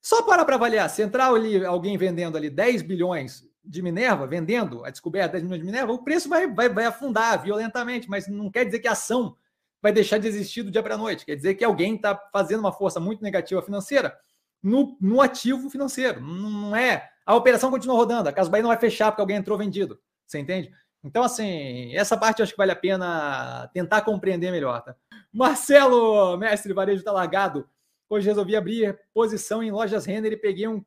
[0.00, 4.84] só para para avaliar, se entrar ali alguém vendendo ali 10 bilhões de Minerva, vendendo
[4.84, 8.50] a descoberta 10 milhões de Minerva, o preço vai, vai, vai afundar violentamente, mas não
[8.50, 9.36] quer dizer que a ação
[9.80, 11.24] vai deixar de existir do dia para a noite.
[11.24, 14.16] Quer dizer que alguém está fazendo uma força muito negativa financeira
[14.62, 16.20] no, no ativo financeiro.
[16.20, 17.10] Não é.
[17.24, 20.00] A operação continua rodando, a Casa Bahia não vai fechar porque alguém entrou vendido.
[20.26, 20.70] Você entende?
[21.04, 24.82] Então, assim, essa parte eu acho que vale a pena tentar compreender melhor.
[24.82, 24.94] Tá?
[25.32, 27.68] Marcelo, mestre varejo está largado.
[28.08, 30.84] Hoje resolvi abrir posição em lojas Renner e peguei um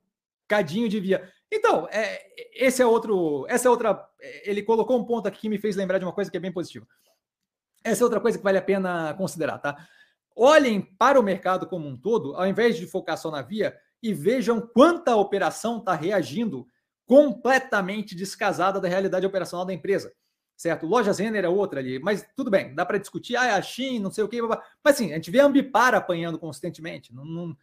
[0.48, 1.30] cadinho de via.
[1.52, 2.22] Então, é,
[2.54, 3.46] esse é outro.
[3.50, 4.08] Essa é outra.
[4.44, 6.52] Ele colocou um ponto aqui que me fez lembrar de uma coisa que é bem
[6.52, 6.88] positiva.
[7.84, 9.76] Essa é outra coisa que vale a pena considerar, tá?
[10.36, 14.14] Olhem para o mercado como um todo, ao invés de focar só na via, e
[14.14, 16.68] vejam quanta operação está reagindo
[17.06, 20.12] completamente descasada da realidade operacional da empresa
[20.56, 20.86] certo?
[20.86, 24.00] Lojas Renner é outra ali, mas tudo bem, dá para discutir, ah, é a Shein,
[24.00, 27.58] não sei o quê, mas assim, a gente vê a Ambipar apanhando constantemente, não, não,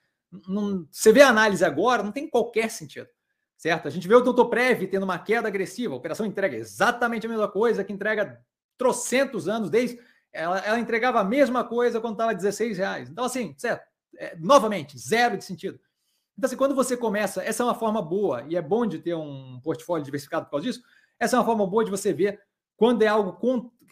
[0.46, 3.08] não, você vê a análise agora, não tem qualquer sentido,
[3.56, 3.88] certo?
[3.88, 7.30] A gente vê o Doutor Prev tendo uma queda agressiva, a operação entrega exatamente a
[7.30, 8.40] mesma coisa que entrega
[8.76, 9.98] trocentos anos, desde
[10.32, 13.10] ela, ela entregava a mesma coisa quando estava 16 reais.
[13.10, 13.86] Então, assim, certo?
[14.16, 15.78] É, novamente, zero de sentido.
[16.36, 19.14] Então, assim, quando você começa, essa é uma forma boa, e é bom de ter
[19.14, 20.82] um portfólio diversificado por causa disso,
[21.18, 22.40] essa é uma forma boa de você ver
[22.76, 23.38] quando é algo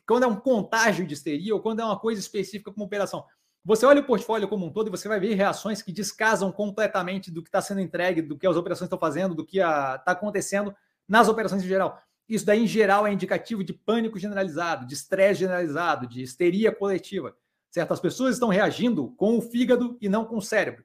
[0.07, 3.25] quando é um contágio de histeria ou quando é uma coisa específica como operação.
[3.65, 7.31] Você olha o portfólio como um todo e você vai ver reações que descasam completamente
[7.31, 10.75] do que está sendo entregue, do que as operações estão fazendo, do que está acontecendo
[11.07, 12.03] nas operações em geral.
[12.31, 17.37] Isso daí, em geral, é indicativo de pânico generalizado, de estresse generalizado, de histeria coletiva.
[17.71, 17.93] Certo?
[17.93, 20.85] As pessoas estão reagindo com o fígado e não com o cérebro.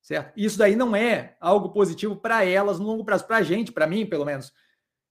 [0.00, 0.32] Certo?
[0.34, 3.26] Isso daí não é algo positivo para elas no longo prazo.
[3.26, 4.50] Para a gente, para mim, pelo menos,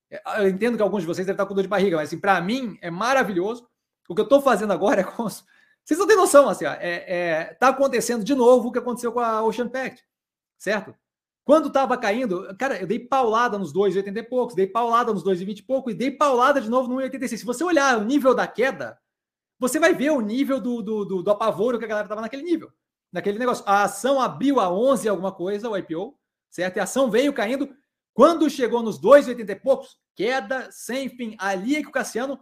[0.09, 2.19] é, eu entendo que alguns de vocês devem estar com dor de barriga, mas assim,
[2.19, 3.67] para mim é maravilhoso.
[4.09, 5.27] O que eu estou fazendo agora é com.
[5.27, 9.11] Vocês não têm noção, assim, ó, é, é, tá acontecendo de novo o que aconteceu
[9.11, 10.03] com a Ocean Pact,
[10.57, 10.93] certo?
[11.47, 15.59] Quando estava caindo, cara, eu dei paulada nos 2,80 e poucos, dei paulada nos 2,20
[15.59, 17.37] e pouco e dei paulada de novo no 1,86.
[17.37, 18.99] Se você olhar o nível da queda,
[19.57, 22.43] você vai ver o nível do, do, do, do apavoro que a galera estava naquele
[22.43, 22.69] nível,
[23.13, 23.63] naquele negócio.
[23.65, 26.75] A ação abriu a 11 alguma coisa, o IPO, certo?
[26.75, 27.73] E a ação veio caindo
[28.13, 31.37] quando chegou nos 2,80 e poucos, queda sem fim.
[31.39, 32.37] Ali é que o Cassiano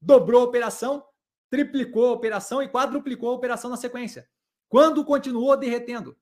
[0.00, 1.04] dobrou a operação,
[1.50, 4.26] triplicou a operação e quadruplicou a operação na sequência.
[4.66, 6.16] Quando continuou derretendo.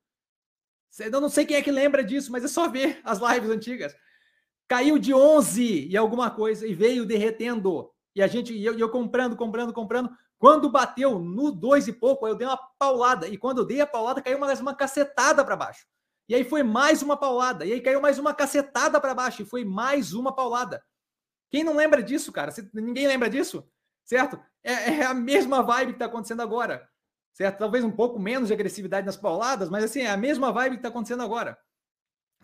[0.99, 3.95] Eu não sei quem é que lembra disso, mas é só ver as lives antigas.
[4.69, 7.91] Caiu de 11 e alguma coisa e veio derretendo.
[8.15, 10.11] E a gente, eu, eu comprando, comprando, comprando.
[10.39, 13.29] Quando bateu no 2 e pouco, eu dei uma paulada.
[13.29, 15.87] E quando eu dei a paulada, caiu uma, uma cacetada para baixo.
[16.29, 17.65] E aí foi mais uma paulada.
[17.65, 19.43] E aí caiu mais uma cacetada para baixo.
[19.43, 20.83] E foi mais uma paulada.
[21.51, 22.53] Quem não lembra disso, cara?
[22.73, 23.69] Ninguém lembra disso?
[24.05, 24.41] Certo?
[24.63, 26.89] É, é a mesma vibe que está acontecendo agora.
[27.35, 27.59] Certo?
[27.59, 30.79] Talvez um pouco menos de agressividade nas pauladas, mas assim, é a mesma vibe que
[30.79, 31.59] está acontecendo agora.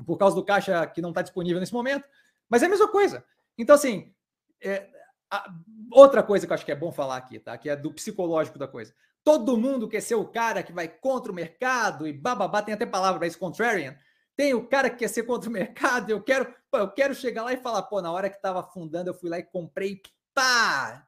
[0.04, 2.04] Por causa do caixa que não está disponível nesse momento.
[2.48, 3.24] Mas é a mesma coisa.
[3.56, 4.12] Então, assim,
[4.60, 4.88] é,
[5.30, 5.48] a,
[5.92, 7.56] outra coisa que eu acho que é bom falar aqui, tá?
[7.56, 8.92] Que é do psicológico da coisa.
[9.22, 12.84] Todo mundo quer ser o cara que vai contra o mercado e bababá, tem até
[12.84, 13.96] palavra para isso, contrarian.
[14.34, 16.52] Tem o cara que quer ser contra o mercado, eu quero.
[16.68, 19.30] Pô, eu quero chegar lá e falar, pô, na hora que estava afundando, eu fui
[19.30, 20.00] lá e comprei,
[20.34, 21.06] pá!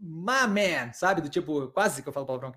[0.00, 1.20] My man, sabe?
[1.20, 2.54] Do tipo, quase que eu falo palavrão.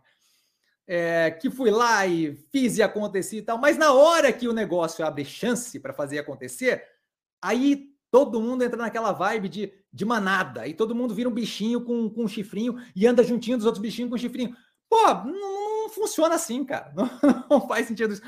[0.86, 4.53] É, que fui lá e fiz e aconteci e tal, mas na hora que o
[4.53, 6.84] negócio abre chance para fazer acontecer,
[7.41, 11.82] aí todo mundo entra naquela vibe de, de manada, e todo mundo vira um bichinho
[11.82, 14.56] com, com um chifrinho e anda juntinho dos outros bichinhos com um chifrinho.
[14.89, 16.93] Pô, não, não funciona assim, cara.
[16.95, 17.10] Não,
[17.49, 18.21] não, faz sentido isso.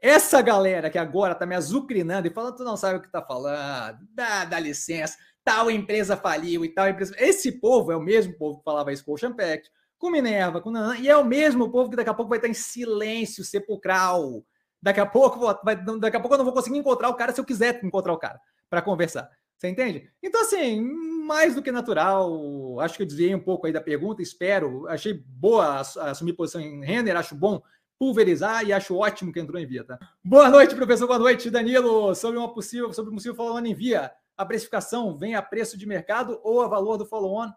[0.00, 3.22] Essa galera que agora tá me azucrinando e falando, tu não sabe o que tá
[3.22, 7.14] falando, dá, dá licença, tal empresa faliu e tal empresa.
[7.16, 10.72] Esse povo é o mesmo povo que falava isso com o Champact, com Minerva, com
[10.72, 14.44] Nanã, e é o mesmo povo que daqui a pouco vai estar em silêncio sepulcral.
[14.82, 17.40] Daqui a pouco, vai, daqui a pouco eu não vou conseguir encontrar o cara se
[17.40, 19.30] eu quiser encontrar o cara para conversar.
[19.56, 20.10] Você entende?
[20.20, 20.80] Então, assim,
[21.24, 22.80] mais do que natural.
[22.80, 24.88] Acho que eu desviei um pouco aí da pergunta, espero.
[24.88, 27.62] Achei boa assumir posição em Renner, acho bom
[27.98, 29.98] pulverizar e acho ótimo que entrou em via, tá?
[30.22, 31.06] Boa noite, professor.
[31.06, 32.14] Boa noite, Danilo.
[32.16, 36.40] Sobre uma possível, sobre possível follow-on em via, a precificação vem a preço de mercado
[36.42, 37.50] ou a valor do follow-on?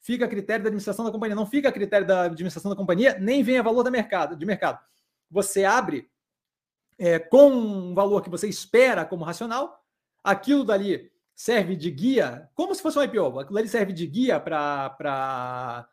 [0.00, 1.34] Fica a critério da administração da companhia.
[1.34, 4.46] Não fica a critério da administração da companhia, nem vem a valor da mercado, de
[4.46, 4.78] mercado.
[5.30, 6.10] Você abre
[6.98, 9.84] é, com um valor que você espera como racional,
[10.22, 14.38] aquilo dali serve de guia, como se fosse um IPO, aquilo ali serve de guia
[14.38, 15.88] para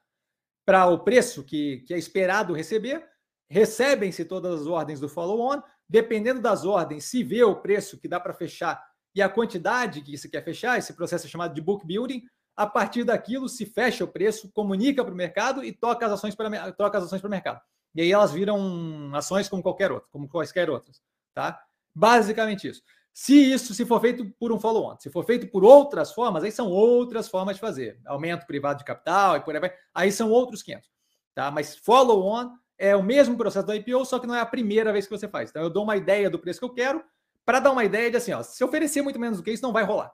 [0.91, 3.08] o preço que, que é esperado receber,
[3.50, 8.19] recebem-se todas as ordens do follow-on, dependendo das ordens, se vê o preço que dá
[8.19, 8.86] para fechar
[9.17, 12.23] e a quantidade que se quer fechar, esse processo é chamado de book building,
[12.56, 16.36] a partir daquilo se fecha o preço, comunica para o mercado e toca as ações
[16.36, 17.60] para troca as ações para o mercado.
[17.95, 21.01] E aí elas viram ações como qualquer outra, como quaisquer outras,
[21.34, 21.60] tá?
[21.95, 22.84] Basicamente isso.
[23.12, 26.51] Se isso se for feito por um follow-on, se for feito por outras formas, aí
[26.51, 27.99] são outras formas de fazer.
[28.06, 29.73] Aumento privado de capital e por aí vai.
[29.95, 30.88] Aí são outros 500.
[31.34, 31.49] Tá?
[31.49, 35.08] Mas follow-on é o mesmo processo do IPO, só que não é a primeira vez
[35.08, 35.49] que você faz.
[35.49, 37.03] Então eu dou uma ideia do preço que eu quero
[37.47, 39.71] para dar uma ideia de assim, ó, se oferecer muito menos do que isso, não
[39.71, 40.12] vai rolar.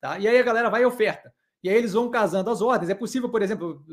[0.00, 0.16] Tá?
[0.16, 1.34] E aí a galera vai e oferta.
[1.60, 2.88] E aí eles vão casando as ordens.
[2.88, 3.84] É possível, por exemplo,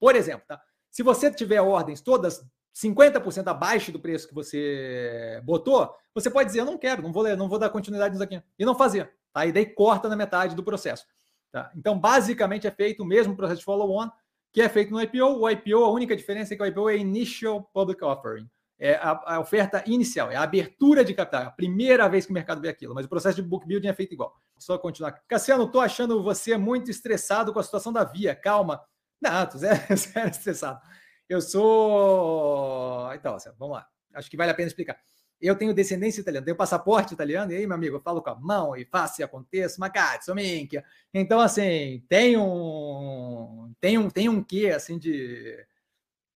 [0.00, 0.60] por exemplo, tá?
[0.90, 6.62] se você tiver ordens todas 50% abaixo do preço que você botou, você pode dizer,
[6.62, 8.42] eu não quero, não vou, não vou dar continuidade nisso aqui.
[8.58, 9.12] E não fazer.
[9.32, 9.46] Tá?
[9.46, 11.06] E daí corta na metade do processo.
[11.52, 11.70] Tá?
[11.76, 14.10] Então, basicamente, é feito o mesmo processo de follow-on
[14.52, 15.38] que é feito no IPO.
[15.38, 18.50] O IPO, a única diferença é que o IPO é Initial Public Offering.
[18.84, 21.42] É a, a oferta inicial, é a abertura de capital.
[21.42, 22.92] É a primeira vez que o mercado vê aquilo.
[22.92, 24.34] Mas o processo de book building é feito igual.
[24.58, 25.12] Só continuar.
[25.28, 28.34] Cassiano, estou achando você muito estressado com a situação da Via.
[28.34, 28.82] Calma.
[29.20, 30.80] Não, tu zero, zero estressado.
[31.28, 33.14] Eu sou.
[33.14, 33.86] Então, vamos lá.
[34.14, 34.98] Acho que vale a pena explicar.
[35.40, 38.34] Eu tenho descendência italiana, tenho passaporte italiano, e aí, meu amigo, eu falo com a
[38.34, 40.84] mão e faço e aconteça, macazzo, minchia.
[41.14, 45.64] Então, assim, tem um, tem um, tem um quê, assim, de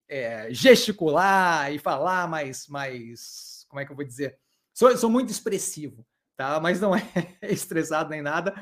[0.09, 4.39] é, gesticular e falar mais, mais, como é que eu vou dizer?
[4.73, 6.61] Sou, sou muito expressivo, tá?
[6.61, 7.03] Mas não é
[7.43, 8.55] estressado nem nada.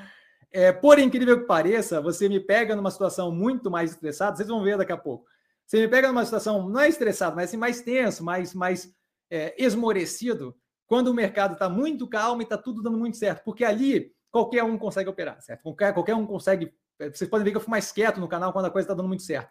[0.51, 4.63] É, por incrível que pareça, você me pega numa situação muito mais estressada, vocês vão
[4.63, 5.27] ver daqui a pouco.
[5.67, 8.95] Você me pega numa situação, não é estressado, mas assim, mais tenso, mais, mais
[9.31, 13.43] é, esmorecido, quando o mercado está muito calmo e está tudo dando muito certo.
[13.43, 15.63] Porque ali qualquer um consegue operar, certo?
[15.63, 16.73] Qualquer, qualquer um consegue.
[17.01, 18.95] É, vocês podem ver que eu fico mais quieto no canal quando a coisa está
[18.95, 19.51] dando muito certo.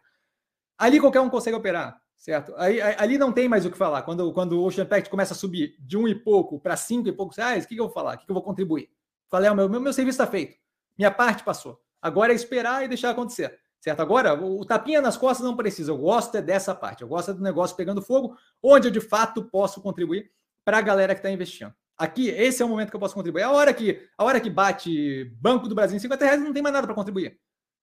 [0.78, 2.54] Ali qualquer um consegue operar, certo?
[2.58, 4.02] Aí, ali não tem mais o que falar.
[4.02, 7.12] Quando, quando o Ocean Pact começa a subir de um e pouco para cinco e
[7.12, 8.16] poucos reais, o que, que eu vou falar?
[8.16, 8.90] O que, que eu vou contribuir?
[9.30, 10.56] Falei, o meu, meu, meu serviço está feito.
[10.98, 11.80] Minha parte passou.
[12.02, 13.58] Agora é esperar e deixar acontecer.
[13.80, 14.00] Certo?
[14.00, 15.92] Agora, o tapinha nas costas não precisa.
[15.92, 17.02] Eu gosto é dessa parte.
[17.02, 20.32] Eu gosto é do negócio pegando fogo, onde eu de fato posso contribuir
[20.64, 21.74] para a galera que está investindo.
[21.98, 23.44] Aqui, esse é o momento que eu posso contribuir.
[23.44, 26.64] A hora que, a hora que bate Banco do Brasil em 50 reais, não tem
[26.64, 27.38] mais nada para contribuir.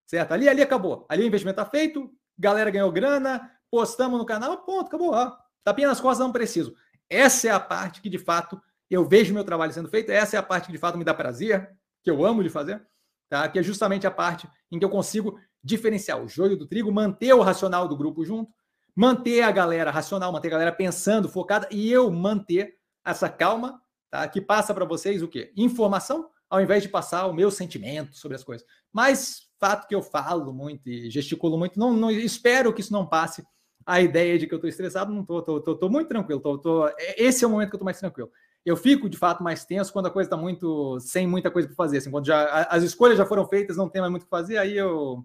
[0.07, 0.33] Certo?
[0.33, 1.07] Ali, ali acabou.
[1.09, 5.13] Ali o investimento está feito, galera ganhou grana, postamos no canal, ponto, acabou.
[5.13, 5.37] Ó.
[5.63, 6.75] Tapinha nas costas não preciso.
[7.09, 10.11] Essa é a parte que, de fato, eu vejo meu trabalho sendo feito.
[10.11, 11.71] Essa é a parte que, de fato, me dá prazer,
[12.03, 12.83] que eu amo de fazer.
[13.29, 13.49] Tá?
[13.49, 17.33] Que é justamente a parte em que eu consigo diferenciar o joio do trigo, manter
[17.35, 18.51] o racional do grupo junto,
[18.97, 24.27] manter a galera racional, manter a galera pensando, focada, e eu manter essa calma, tá?
[24.27, 25.53] Que passa para vocês o quê?
[25.57, 28.67] Informação, ao invés de passar o meu sentimento sobre as coisas.
[28.93, 33.07] Mas fato que eu falo muito e gesticulo muito, não, não espero que isso não
[33.07, 33.45] passe
[33.87, 36.41] a ideia de que eu estou estressado, não estou, tô, muito tranquilo.
[36.41, 38.31] Tô, tô, é, esse é o momento que eu estou mais tranquilo.
[38.65, 41.77] Eu fico de fato mais tenso quando a coisa está muito sem muita coisa para
[41.77, 44.31] fazer, assim, quando já as escolhas já foram feitas, não tem mais muito o que
[44.31, 45.25] fazer, aí eu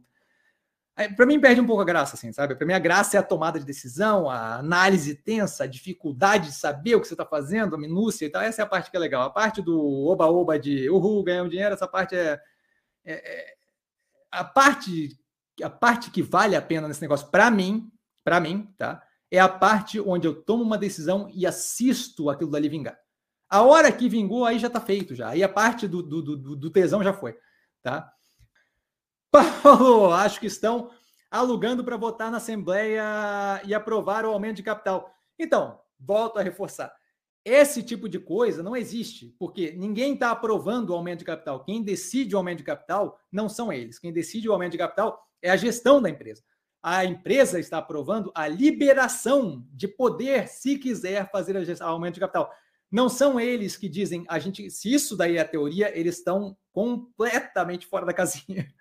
[1.17, 2.55] para mim perde um pouco a graça, assim, sabe?
[2.55, 6.55] Para mim a graça é a tomada de decisão, a análise tensa, a dificuldade de
[6.55, 8.41] saber o que você está fazendo, a minúcia e tal.
[8.41, 9.23] Essa é a parte que é legal.
[9.23, 12.39] A parte do oba-oba de uhul, ganhamos dinheiro, essa parte é,
[13.03, 13.54] é, é,
[14.35, 15.17] a parte
[15.63, 17.91] a parte que vale a pena nesse negócio para mim,
[18.23, 19.01] para mim, tá?
[19.31, 22.97] É a parte onde eu tomo uma decisão e assisto aquilo dali vingar.
[23.49, 25.29] A hora que vingou, aí já está feito já.
[25.29, 27.37] Aí a parte do, do, do, do tesão já foi,
[27.81, 28.11] tá?
[29.31, 30.91] Paulo, acho que estão
[31.29, 35.13] alugando para votar na Assembleia e aprovar o aumento de capital.
[35.37, 36.93] Então, volto a reforçar.
[37.45, 41.63] Esse tipo de coisa não existe, porque ninguém está aprovando o aumento de capital.
[41.63, 43.99] Quem decide o aumento de capital não são eles.
[43.99, 46.43] Quem decide o aumento de capital é a gestão da empresa.
[46.81, 52.51] A empresa está aprovando a liberação de poder, se quiser fazer o aumento de capital.
[52.91, 56.57] Não são eles que dizem, a gente, se isso daí é a teoria, eles estão
[56.71, 58.67] completamente fora da casinha.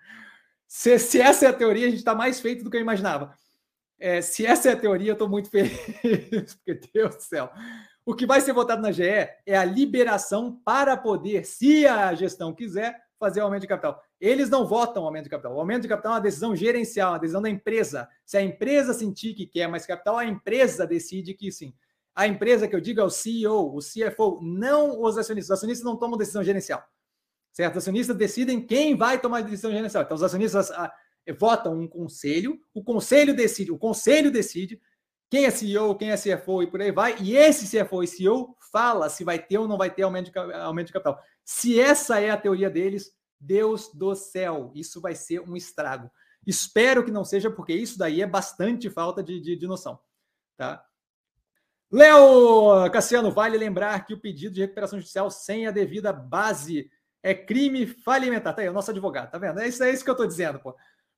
[0.67, 3.37] Se, se essa é a teoria, a gente está mais feito do que eu imaginava.
[3.99, 7.51] É, se essa é a teoria, eu estou muito feliz, porque Deus do céu.
[8.05, 12.53] O que vai ser votado na GE é a liberação para poder, se a gestão
[12.53, 13.99] quiser, fazer aumento de capital.
[14.21, 15.55] Eles não votam aumento de capital.
[15.55, 18.07] O aumento de capital é uma decisão gerencial, uma decisão da empresa.
[18.23, 21.73] Se a empresa sentir que quer mais capital, a empresa decide que sim.
[22.13, 25.49] A empresa que eu digo é o CEO, o CFO, não os acionistas.
[25.49, 26.83] Os acionistas não tomam decisão gerencial.
[27.51, 27.73] Certo?
[27.73, 30.03] Os acionistas decidem quem vai tomar a decisão gerencial.
[30.03, 30.93] Então, os acionistas ah,
[31.39, 34.79] votam um conselho, o conselho decide, o conselho decide
[35.29, 37.15] quem é CEO, quem é CFO e por aí vai.
[37.19, 40.39] E esse CFO e CEO fala se vai ter ou não vai ter aumento de,
[40.39, 41.19] aumento de capital.
[41.43, 46.09] Se essa é a teoria deles, Deus do céu, isso vai ser um estrago.
[46.45, 49.99] Espero que não seja, porque isso daí é bastante falta de, de, de noção.
[50.57, 50.85] Tá?
[51.91, 56.89] Léo Cassiano, vale lembrar que o pedido de recuperação judicial sem a devida base
[57.23, 58.55] é crime falimentar.
[58.55, 59.59] Tá aí, o nosso advogado, tá vendo?
[59.59, 60.75] É isso, é isso que eu estou dizendo, pô.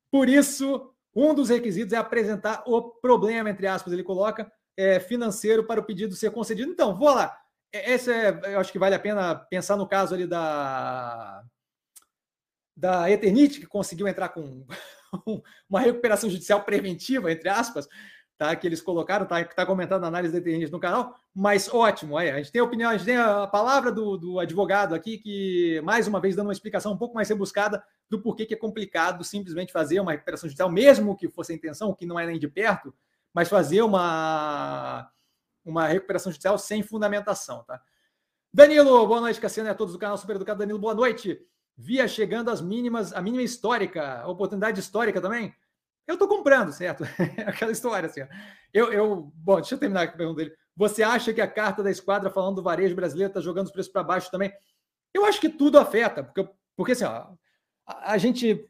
[0.10, 5.66] Por isso, um dos requisitos é apresentar o problema, entre aspas, ele coloca, é, financeiro
[5.66, 6.72] para o pedido ser concedido.
[6.72, 7.36] Então, vou lá.
[7.74, 11.44] É, esse é, eu acho que vale a pena pensar no caso ali da
[12.80, 14.64] da Eternite, que conseguiu entrar com
[15.68, 17.88] uma recuperação judicial preventiva, entre aspas,
[18.38, 18.56] tá?
[18.56, 22.38] Que eles colocaram, tá, tá comentando a análise da Eternite no canal, mas ótimo, a
[22.38, 26.08] gente tem a opinião, a gente tem a palavra do, do advogado aqui, que mais
[26.08, 29.74] uma vez dando uma explicação um pouco mais rebuscada do porquê que é complicado simplesmente
[29.74, 32.94] fazer uma recuperação judicial, mesmo que fosse a intenção, que não é nem de perto,
[33.34, 35.10] mas fazer uma,
[35.66, 37.82] uma recuperação judicial sem fundamentação, tá?
[38.54, 40.60] Danilo, boa noite, Cassiano e a todos do canal Super Educado.
[40.60, 41.40] Danilo, boa noite.
[41.76, 45.54] Via chegando às mínimas, a mínima histórica, oportunidade histórica também.
[46.08, 47.04] Eu estou comprando, certo?
[47.46, 48.22] Aquela história assim.
[48.74, 50.56] Eu, eu, bom, deixa eu terminar com a pergunta dele.
[50.76, 53.92] Você acha que a carta da esquadra falando do varejo brasileiro está jogando os preços
[53.92, 54.54] para baixo também?
[55.14, 57.34] Eu acho que tudo afeta, porque, porque assim, ó,
[57.86, 58.70] a, gente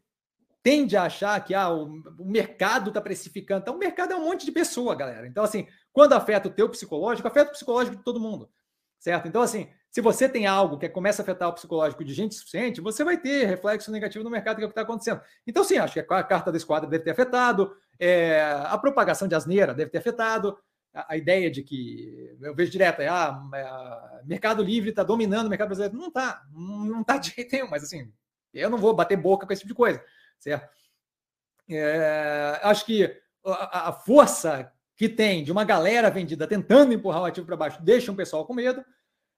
[0.64, 1.86] tende a achar que ah, o,
[2.18, 3.62] o mercado está precificando.
[3.62, 5.28] Então, o mercado é um monte de pessoa, galera.
[5.28, 8.50] Então, assim, quando afeta o teu psicológico, afeta o psicológico de todo mundo,
[9.00, 9.28] certo?
[9.28, 12.82] Então, assim, se você tem algo que começa a afetar o psicológico de gente suficiente,
[12.82, 15.22] você vai ter reflexo negativo no mercado, que é o que está acontecendo.
[15.46, 19.36] Então, sim, acho que a carta da esquadra deve ter afetado, é, a propagação de
[19.36, 20.58] asneira deve ter afetado,
[20.94, 25.48] a, a ideia de que eu vejo direto, é, ah, é, Mercado Livre está dominando
[25.48, 25.98] o mercado brasileiro.
[25.98, 28.12] Não está, não está de jeito nenhum, mas assim,
[28.54, 30.04] eu não vou bater boca com esse tipo de coisa,
[30.40, 30.70] certo?
[31.70, 37.26] É, acho que a, a, força que tem de uma galera vendida tentando empurrar o
[37.26, 38.84] ativo para baixo deixa o pessoal com medo.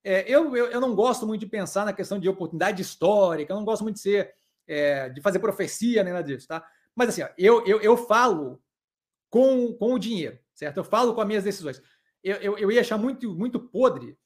[0.04, 3.58] É, eu, eu, eu, não gosto muito de pensar na questão de oportunidade histórica, eu
[3.58, 4.34] não gosto muito de ser
[4.68, 6.66] é, de fazer profecia nem nada disso, tá?
[6.96, 8.62] Mas assim, ó, eu, eu, eu falo
[9.30, 10.78] com, com o dinheiro, certo?
[10.78, 11.82] Eu falo com as minhas decisões.
[12.24, 14.18] Eu, eu, eu ia achar muito, muito podre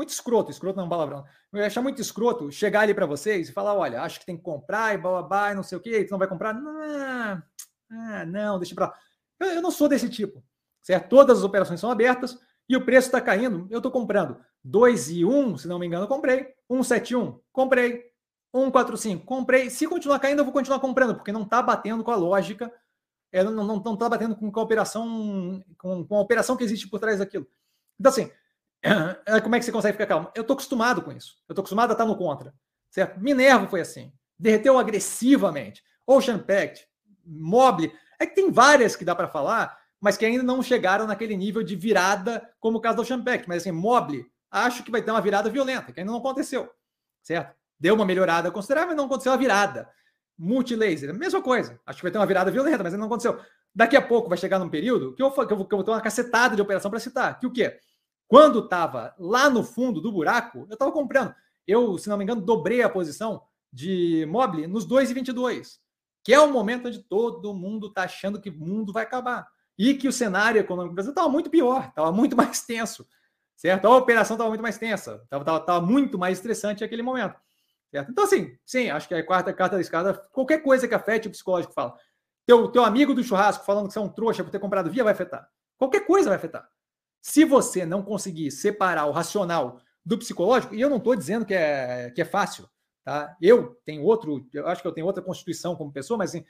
[0.00, 1.24] muito escroto, escroto não é um palavrão.
[1.52, 4.36] Eu ia achar muito escroto chegar ali para vocês e falar: olha, acho que tem
[4.36, 6.54] que comprar e blá, e não sei o quê, tu não vai comprar?
[6.54, 7.42] Não,
[7.90, 8.94] ah, não, deixa para
[9.38, 10.42] eu, eu não sou desse tipo,
[10.80, 11.08] certo?
[11.08, 14.40] Todas as operações são abertas e o preço está caindo, eu estou comprando.
[14.64, 16.54] 2 e 1, se não me engano, comprei.
[16.68, 18.10] 171, comprei.
[18.54, 19.70] 145, comprei.
[19.70, 22.72] Se continuar caindo, eu vou continuar comprando, porque não está batendo com a lógica,
[23.32, 26.98] é, não está tá batendo com a operação, com, com a operação que existe por
[26.98, 27.46] trás daquilo.
[27.98, 28.30] Então, assim,
[29.42, 30.30] como é que você consegue ficar calmo?
[30.34, 31.36] Eu estou acostumado com isso.
[31.48, 32.52] Eu estou acostumado a estar no contra.
[32.90, 33.20] Certo?
[33.20, 34.12] Minerva foi assim.
[34.38, 35.84] Derreteu agressivamente.
[36.06, 36.88] Ocean Pact,
[37.24, 37.92] Mobile.
[38.18, 41.62] É que tem várias que dá para falar, mas que ainda não chegaram naquele nível
[41.62, 43.48] de virada como o caso do Ocean Pact.
[43.48, 46.70] Mas assim, Mobile, acho que vai ter uma virada violenta, que ainda não aconteceu.
[47.22, 47.54] Certo?
[47.78, 49.88] Deu uma melhorada considerável, mas não aconteceu a virada.
[50.38, 51.80] Multilaser, mesma coisa.
[51.86, 53.38] Acho que vai ter uma virada violenta, mas ainda não aconteceu.
[53.74, 55.90] Daqui a pouco vai chegar num período que eu, que eu, que eu vou ter
[55.90, 57.38] uma cacetada de operação para citar.
[57.38, 57.78] Que o quê?
[58.26, 61.34] Quando estava lá no fundo do buraco, eu estava comprando.
[61.66, 63.42] Eu, se não me engano, dobrei a posição
[63.72, 65.78] de Mobile nos 2,22,
[66.24, 69.46] que é o momento onde todo mundo está achando que o mundo vai acabar.
[69.78, 73.06] E que o cenário econômico brasileiro estava muito pior, estava muito mais tenso.
[73.60, 73.84] Certo?
[73.84, 77.38] A operação estava muito mais tensa, estava muito mais estressante naquele momento.
[77.90, 78.10] Certo?
[78.10, 81.30] Então, assim, sim, acho que a quarta carta da escada, qualquer coisa que afete o
[81.30, 81.94] psicológico fala.
[82.46, 85.04] Teu, teu amigo do churrasco falando que você é um trouxa por ter comprado via
[85.04, 85.46] vai afetar.
[85.76, 86.66] Qualquer coisa vai afetar.
[87.20, 91.52] Se você não conseguir separar o racional do psicológico, e eu não estou dizendo que
[91.52, 92.66] é, que é fácil,
[93.04, 93.36] tá?
[93.42, 96.46] Eu tenho outro, eu acho que eu tenho outra constituição como pessoa, mas assim,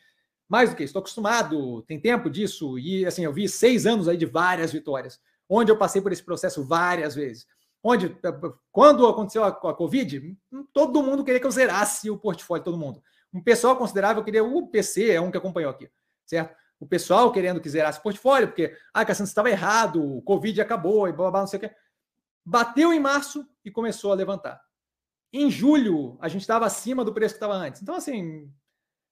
[0.49, 4.07] mais do que isso, estou acostumado, tem tempo disso, e assim, eu vi seis anos
[4.07, 5.21] aí de várias vitórias,
[5.51, 7.45] onde eu passei por esse processo várias vezes.
[7.83, 8.17] Onde,
[8.71, 10.39] quando aconteceu a, a Covid,
[10.73, 13.03] todo mundo queria que eu zerasse o portfólio, todo mundo.
[13.33, 15.91] Um pessoal considerável queria, o PC é um que acompanhou aqui,
[16.25, 16.55] certo?
[16.79, 21.09] O pessoal querendo que zerasse o portfólio, porque, ah, Cassiano, estava errado, o Covid acabou,
[21.09, 21.75] e blá, blá, blá, não sei o quê.
[22.45, 24.61] Bateu em março e começou a levantar.
[25.33, 27.83] Em julho, a gente estava acima do preço que estava antes.
[27.83, 28.51] Então, assim,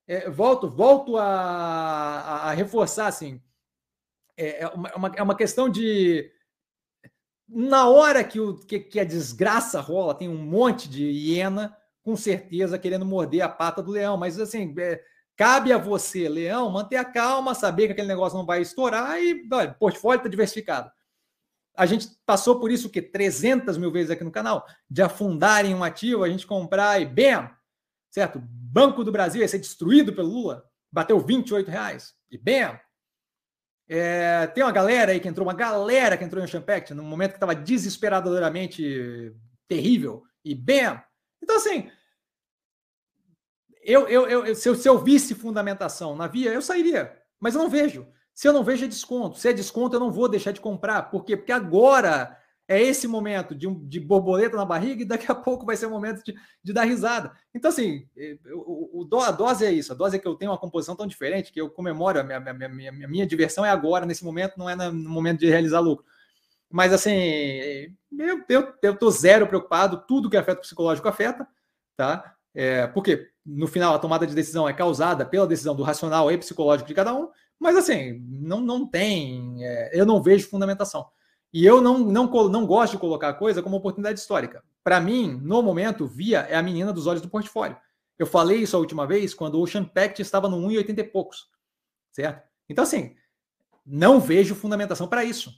[0.07, 3.41] é, volto, volto a, a, a reforçar, assim,
[4.39, 6.31] é, é, uma, é uma questão de
[7.49, 12.15] na hora que, o, que, que, a desgraça rola, tem um monte de hiena, com
[12.15, 14.19] certeza, querendo morder a pata do leão.
[14.19, 15.03] Mas, assim, é,
[15.35, 19.49] cabe a você, leão, manter a calma, saber que aquele negócio não vai estourar e,
[19.51, 20.91] olha, portfólio está diversificado.
[21.75, 25.75] A gente passou por isso que 300 mil vezes aqui no canal, de afundar em
[25.75, 27.49] um ativo, a gente comprar e bem,
[28.11, 28.41] certo?
[28.43, 32.79] Banco do Brasil ia ser destruído pelo Lula, bateu 28 reais e bem,
[33.89, 37.31] é, tem uma galera aí que entrou, uma galera que entrou em Champact no momento
[37.31, 39.35] que estava desesperadoramente
[39.67, 41.01] terrível e bem.
[41.43, 41.91] Então, assim,
[43.83, 47.63] eu, eu, eu, se, eu, se eu visse fundamentação na via, eu sairia, mas eu
[47.63, 48.07] não vejo.
[48.35, 49.39] Se eu não vejo, é desconto.
[49.39, 51.11] Se é desconto, eu não vou deixar de comprar.
[51.11, 51.37] Por quê?
[51.37, 52.38] Porque agora
[52.69, 55.87] é esse momento de, um, de borboleta na barriga e daqui a pouco vai ser
[55.87, 57.33] o momento de, de dar risada.
[57.55, 58.07] Então, assim,
[58.53, 59.91] o, o, a dose é isso.
[59.91, 62.21] A dose é que eu tenho uma composição tão diferente que eu comemoro.
[62.21, 65.49] A minha, minha, minha, minha diversão é agora, nesse momento, não é no momento de
[65.49, 66.05] realizar lucro.
[66.71, 67.17] Mas, assim,
[68.47, 70.05] eu, eu tô zero preocupado.
[70.07, 71.49] Tudo que afeta o psicológico afeta,
[71.97, 72.35] tá?
[72.55, 76.37] É, porque, no final, a tomada de decisão é causada pela decisão do racional e
[76.37, 77.31] psicológico de cada um.
[77.59, 79.57] Mas, assim, não, não tem...
[79.65, 81.07] É, eu não vejo fundamentação.
[81.53, 84.63] E eu não, não, não gosto de colocar a coisa como oportunidade histórica.
[84.85, 87.77] Para mim, no momento, Via é a menina dos olhos do portfólio.
[88.19, 91.49] Eu falei isso a última vez quando o Ocean Pact estava no 1,80 e poucos.
[92.13, 92.43] Certo?
[92.69, 93.15] Então, assim,
[93.87, 95.53] não vejo fundamentação para isso.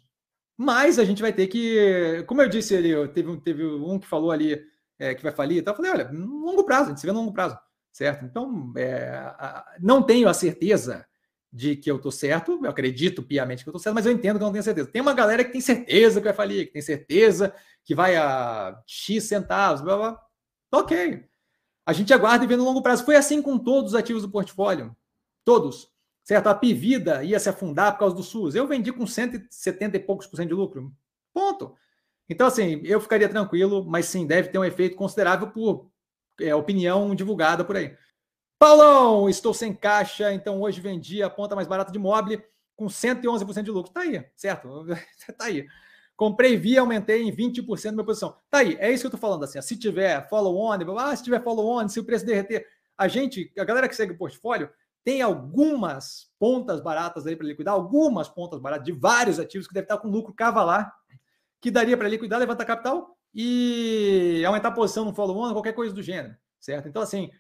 [0.57, 2.23] Mas a gente vai ter que.
[2.27, 4.63] Como eu disse ali, teve, teve um que falou ali
[4.99, 5.59] é, que vai falir.
[5.59, 7.59] Então eu falei, olha, longo prazo, a gente se vê no longo prazo.
[7.91, 8.25] Certo?
[8.25, 9.33] Então, é,
[9.81, 11.07] não tenho a certeza
[11.53, 14.37] de que eu tô certo, eu acredito piamente que eu tô certo, mas eu entendo
[14.39, 14.91] que eu não tenho certeza.
[14.91, 17.53] Tem uma galera que tem certeza que vai falir, que tem certeza
[17.85, 20.27] que vai a X centavos, blá blá.
[20.73, 21.25] Ok.
[21.85, 23.05] A gente aguarda e vê no longo prazo.
[23.05, 24.95] Foi assim com todos os ativos do portfólio.
[25.45, 25.91] Todos.
[26.23, 26.47] Certo?
[26.47, 28.55] A Pivida ia se afundar por causa do SUS.
[28.55, 30.95] Eu vendi com 170 e poucos por cento de lucro.
[31.33, 31.75] Ponto.
[32.29, 35.91] Então, assim, eu ficaria tranquilo, mas sim, deve ter um efeito considerável por
[36.41, 37.97] é, opinião divulgada por aí.
[38.61, 42.45] Paulão, estou sem caixa, então hoje vendi a ponta mais barata de mobile
[42.77, 43.91] com 111% de lucro.
[43.91, 44.85] Tá aí, certo?
[45.39, 45.67] tá aí.
[46.15, 48.37] Comprei via, aumentei em 20% da minha posição.
[48.51, 49.59] Tá aí, é isso que eu tô falando assim.
[49.63, 52.67] Se tiver follow on, ah, se tiver follow on, se o preço derreter,
[52.99, 54.69] a gente, a galera que segue o portfólio,
[55.03, 59.87] tem algumas pontas baratas aí para liquidar, algumas pontas baratas de vários ativos que deve
[59.87, 60.95] estar com lucro cavalar,
[61.63, 65.95] que daria para liquidar, levantar capital e aumentar a posição no follow on, qualquer coisa
[65.95, 66.87] do gênero, certo?
[66.87, 67.31] Então assim,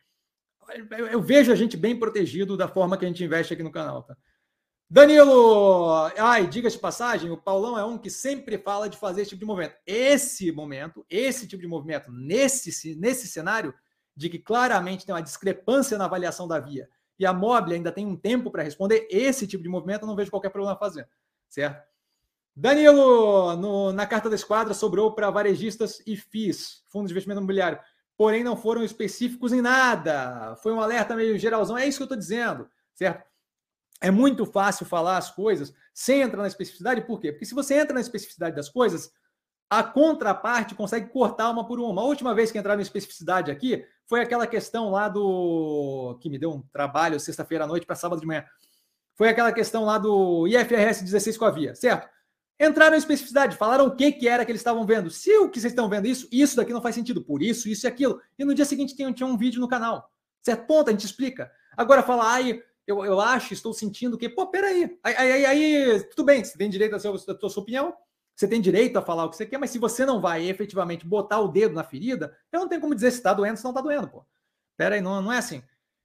[1.10, 4.02] eu, vejo a gente bem protegido da forma que a gente investe aqui no canal,
[4.02, 4.16] tá?
[4.92, 9.30] Danilo, ai, diga-se de passagem, o Paulão é um que sempre fala de fazer esse
[9.30, 9.76] tipo de movimento.
[9.86, 13.72] Esse momento, esse tipo de movimento, nesse, nesse cenário,
[14.16, 16.88] de que claramente tem uma discrepância na avaliação da via
[17.20, 20.16] e a Mobile ainda tem um tempo para responder, esse tipo de movimento eu não
[20.16, 21.06] vejo qualquer problema fazer,
[21.48, 21.86] certo?
[22.56, 27.78] Danilo, no, na carta da esquadra sobrou para varejistas e FIIs, fundos de investimento imobiliário
[28.20, 30.54] porém não foram específicos em nada.
[30.56, 31.78] Foi um alerta meio geralzão.
[31.78, 33.24] É isso que eu estou dizendo, certo?
[33.98, 37.32] É muito fácil falar as coisas sem entrar na especificidade, por quê?
[37.32, 39.10] Porque se você entra na especificidade das coisas,
[39.70, 42.02] a contraparte consegue cortar uma por uma.
[42.02, 46.18] A última vez que entraram na especificidade aqui foi aquela questão lá do.
[46.20, 48.44] que me deu um trabalho sexta-feira à noite para sábado de manhã.
[49.14, 52.06] Foi aquela questão lá do IFRS 16 com a via, certo?
[52.60, 55.10] Entraram em especificidade, falaram o que, que era que eles estavam vendo.
[55.10, 57.86] Se o que vocês estão vendo isso, isso daqui não faz sentido, por isso, isso
[57.86, 58.20] e aquilo.
[58.38, 60.12] E no dia seguinte tinha, tinha um vídeo no canal.
[60.42, 61.50] Certo ponto, a gente explica.
[61.74, 64.98] Agora fala, ai, eu, eu acho, estou sentindo que, pô, peraí.
[65.02, 67.94] Aí, aí, aí tudo bem, você tem direito a, sua, a sua opinião,
[68.36, 71.06] você tem direito a falar o que você quer, mas se você não vai efetivamente
[71.06, 73.70] botar o dedo na ferida, eu não tenho como dizer se está doendo, se não
[73.70, 74.24] está doendo, pô.
[74.76, 75.62] Pera aí, não, não é assim.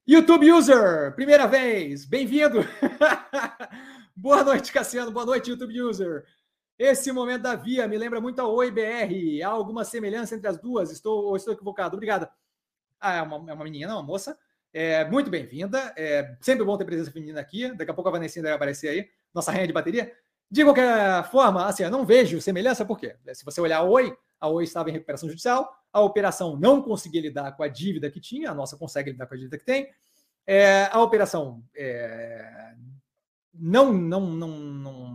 [0.08, 2.60] YouTube user, primeira vez, bem-vindo.
[4.16, 5.12] boa noite, Cassiano.
[5.12, 6.26] Boa noite, YouTube user.
[6.78, 9.42] Esse momento da Via me lembra muito a OIBR.
[9.44, 10.92] Há alguma semelhança entre as duas?
[10.92, 11.96] Estou ou estou equivocado?
[11.96, 12.30] Obrigada.
[13.00, 14.38] Ah, é uma, é uma menina, uma moça.
[14.74, 15.94] É, muito bem-vinda.
[15.96, 17.74] É sempre bom ter presença feminina aqui.
[17.74, 20.12] Daqui a pouco a Vanessa vai aparecer aí, nossa rainha de bateria.
[20.52, 23.16] De qualquer forma, assim, eu não vejo semelhança, por quê?
[23.34, 27.56] Se você olhar Oi, a Oi estava em recuperação judicial, a operação não conseguia lidar
[27.56, 29.90] com a dívida que tinha, a nossa consegue lidar com a dívida que tem,
[30.46, 32.76] é, a operação é,
[33.58, 35.14] não, não, não, não,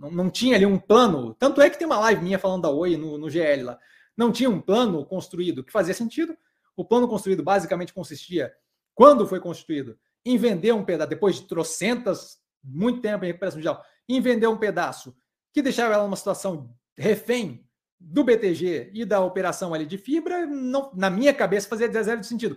[0.00, 2.70] não, não tinha ali um plano, tanto é que tem uma live minha falando da
[2.70, 3.78] Oi no, no GL lá,
[4.16, 6.36] não tinha um plano construído que fazia sentido,
[6.76, 8.52] o plano construído basicamente consistia,
[8.94, 13.82] quando foi constituído, em vender um pedaço, depois de trocentas, muito tempo em recuperação mundial,
[14.08, 15.16] em vender um pedaço
[15.52, 17.64] que deixava ela numa situação refém
[17.98, 22.26] do BTG e da operação ali de fibra, não, na minha cabeça fazia zero de
[22.26, 22.56] sentido.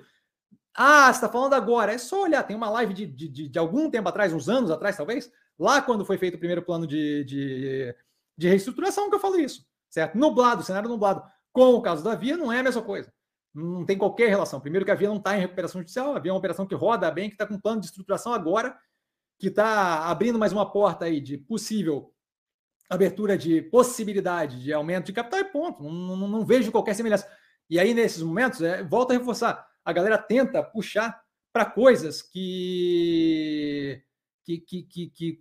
[0.76, 1.94] Ah, você está falando agora.
[1.94, 4.96] É só olhar, tem uma live de, de, de, algum tempo atrás, uns anos atrás,
[4.96, 7.96] talvez, lá quando foi feito o primeiro plano de, de,
[8.38, 9.66] de reestruturação, que eu falo isso.
[9.90, 10.18] Certo?
[10.18, 11.24] Nublado, cenário nublado.
[11.52, 13.12] Com o caso da Via, não é a mesma coisa.
[13.54, 14.62] Não tem qualquer relação.
[14.62, 16.74] Primeiro que a Via não está em recuperação judicial, a Via é uma operação que
[16.74, 18.78] roda bem, que está com plano de estruturação agora,
[19.38, 22.14] que está abrindo mais uma porta aí de possível
[22.90, 25.84] abertura de possibilidade de aumento de capital e ponto.
[25.84, 27.28] Não, não, não vejo qualquer semelhança.
[27.70, 31.22] E aí, nesses momentos, é, volta a reforçar, a galera tenta puxar
[31.52, 34.02] para coisas que
[34.44, 35.40] que, que, que, que,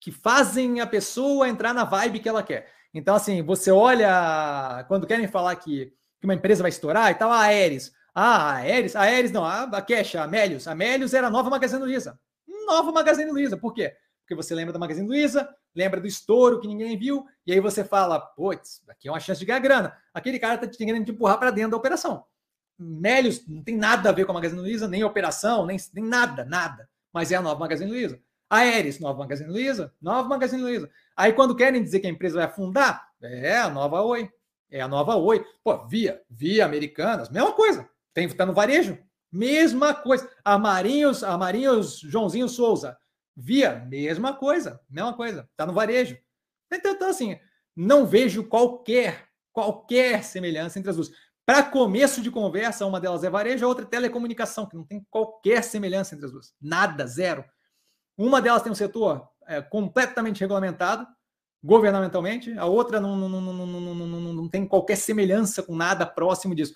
[0.00, 2.70] que fazem a pessoa entrar na vibe que ela quer.
[2.92, 7.30] Então, assim, você olha, quando querem falar que, que uma empresa vai estourar e tal,
[7.30, 7.92] a Aeres.
[8.14, 10.66] Ah, a Aeres, a Aeres não, a, a Cash, a Amélios.
[10.66, 12.18] A Amélios era a nova Magazine Luiza.
[12.66, 13.56] Nova Magazine Luiza.
[13.56, 13.94] Por quê?
[14.20, 17.84] Porque você lembra da Magazine Luiza, lembra do estouro que ninguém viu, e aí você
[17.84, 19.96] fala, putz, aqui é uma chance de ganhar grana.
[20.12, 22.24] Aquele cara querendo te empurrar para dentro da operação.
[22.78, 26.44] Melios não tem nada a ver com a Magazine Luiza, nem operação, nem, nem nada,
[26.44, 26.88] nada.
[27.12, 28.20] Mas é a nova Magazine Luiza.
[28.48, 30.90] A Aeres, nova Magazine Luiza, nova Magazine Luiza.
[31.16, 34.30] Aí quando querem dizer que a empresa vai afundar, é a nova Oi.
[34.70, 35.44] É a nova Oi.
[35.64, 37.88] Pô, Via, Via Americanas, mesma coisa.
[38.14, 38.98] Tem, tá no varejo,
[39.32, 40.30] mesma coisa.
[40.44, 42.96] A Marinhos, a Marinhos Joãozinho Souza,
[43.36, 45.48] Via, mesma coisa, mesma coisa.
[45.56, 46.16] Tá no varejo.
[46.72, 47.38] Então, então assim,
[47.74, 51.10] não vejo qualquer, qualquer semelhança entre as duas.
[51.46, 55.06] Para começo de conversa, uma delas é varejo, a outra é telecomunicação, que não tem
[55.08, 56.52] qualquer semelhança entre as duas.
[56.60, 57.44] Nada, zero.
[58.18, 61.06] Uma delas tem um setor é, completamente regulamentado,
[61.62, 66.52] governamentalmente, a outra não, não, não, não, não, não, tem qualquer semelhança com nada próximo
[66.52, 66.74] disso.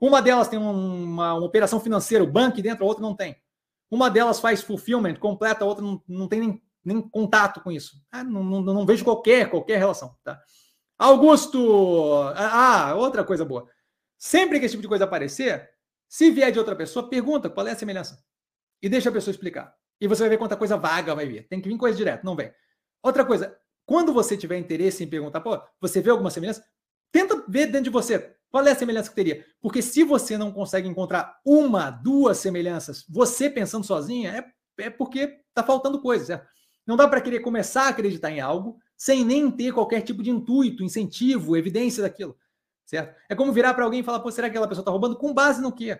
[0.00, 3.36] Uma delas tem uma, uma operação financeira, o banco dentro, a outra não tem.
[3.90, 7.96] Uma delas faz fulfillment completa, a outra não, não tem nem, nem contato com isso.
[8.10, 10.16] Ah, não, não, não, vejo qualquer, qualquer relação.
[10.22, 10.40] Tá?
[10.96, 12.22] Augusto!
[12.36, 13.68] Ah, outra coisa boa.
[14.24, 15.68] Sempre que esse tipo de coisa aparecer,
[16.08, 18.22] se vier de outra pessoa, pergunta qual é a semelhança.
[18.80, 19.74] E deixa a pessoa explicar.
[20.00, 21.48] E você vai ver quanta coisa vaga vai vir.
[21.48, 22.52] Tem que vir coisa direta, não vem.
[23.02, 26.64] Outra coisa, quando você tiver interesse em perguntar, pô, você vê alguma semelhança?
[27.10, 29.44] Tenta ver dentro de você qual é a semelhança que teria.
[29.60, 34.30] Porque se você não consegue encontrar uma, duas semelhanças, você pensando sozinha,
[34.78, 36.46] é, é porque está faltando coisa, certo?
[36.86, 40.30] Não dá para querer começar a acreditar em algo sem nem ter qualquer tipo de
[40.30, 42.36] intuito, incentivo, evidência daquilo,
[42.92, 43.16] certo?
[43.28, 45.16] É como virar para alguém e falar, pô, será que aquela pessoa está roubando?
[45.16, 45.98] Com base no quê?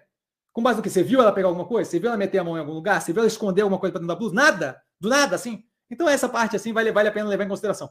[0.53, 0.90] Com base no que?
[0.90, 1.90] Você viu ela pegar alguma coisa?
[1.90, 3.01] Você viu ela meter a mão em algum lugar?
[3.01, 4.34] Você viu ela esconder alguma coisa para dentro da blusa?
[4.34, 4.82] Nada?
[5.01, 5.64] Do nada, assim?
[5.90, 7.90] Então, essa parte, assim, vale, vale a pena levar em consideração.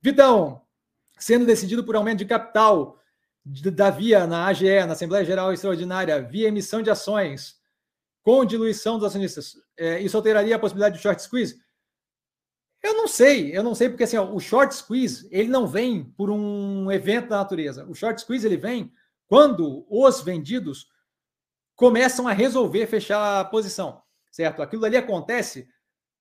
[0.00, 0.62] Vitão,
[1.18, 2.98] sendo decidido por aumento de capital
[3.44, 7.56] da Via na AGE, na Assembleia Geral Extraordinária, via emissão de ações
[8.22, 11.60] com diluição dos acionistas, é, isso alteraria a possibilidade de short squeeze?
[12.82, 16.04] Eu não sei, eu não sei, porque assim, ó, o short squeeze, ele não vem
[16.16, 17.86] por um evento da natureza.
[17.88, 18.92] O short squeeze, ele vem
[19.28, 20.88] quando os vendidos
[21.76, 24.62] começam a resolver fechar a posição, certo?
[24.62, 25.68] Aquilo ali acontece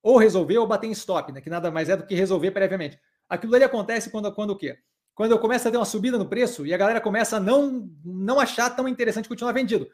[0.03, 1.41] ou resolver ou bater em stop, né?
[1.41, 2.99] que nada mais é do que resolver previamente.
[3.29, 4.77] Aquilo ali acontece quando, quando o quê?
[5.13, 7.89] Quando eu começo a ter uma subida no preço e a galera começa a não,
[8.03, 9.87] não achar tão interessante continuar vendido.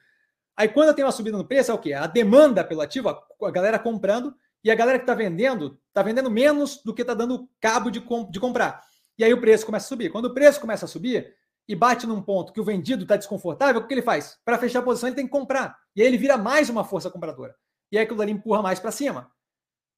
[0.55, 1.93] Aí quando eu tenho uma subida no preço, é o quê?
[1.93, 4.33] A demanda pelo ativo, a galera comprando,
[4.63, 8.01] e a galera que está vendendo, está vendendo menos do que está dando cabo de,
[8.01, 8.81] comp de comprar.
[9.17, 10.11] E aí o preço começa a subir.
[10.11, 11.35] Quando o preço começa a subir,
[11.67, 14.39] e bate num ponto que o vendido está desconfortável, o que ele faz?
[14.45, 15.77] Para fechar a posição, ele tem que comprar.
[15.95, 17.55] E aí ele vira mais uma força compradora.
[17.91, 19.29] E aí aquilo ali empurra mais para cima.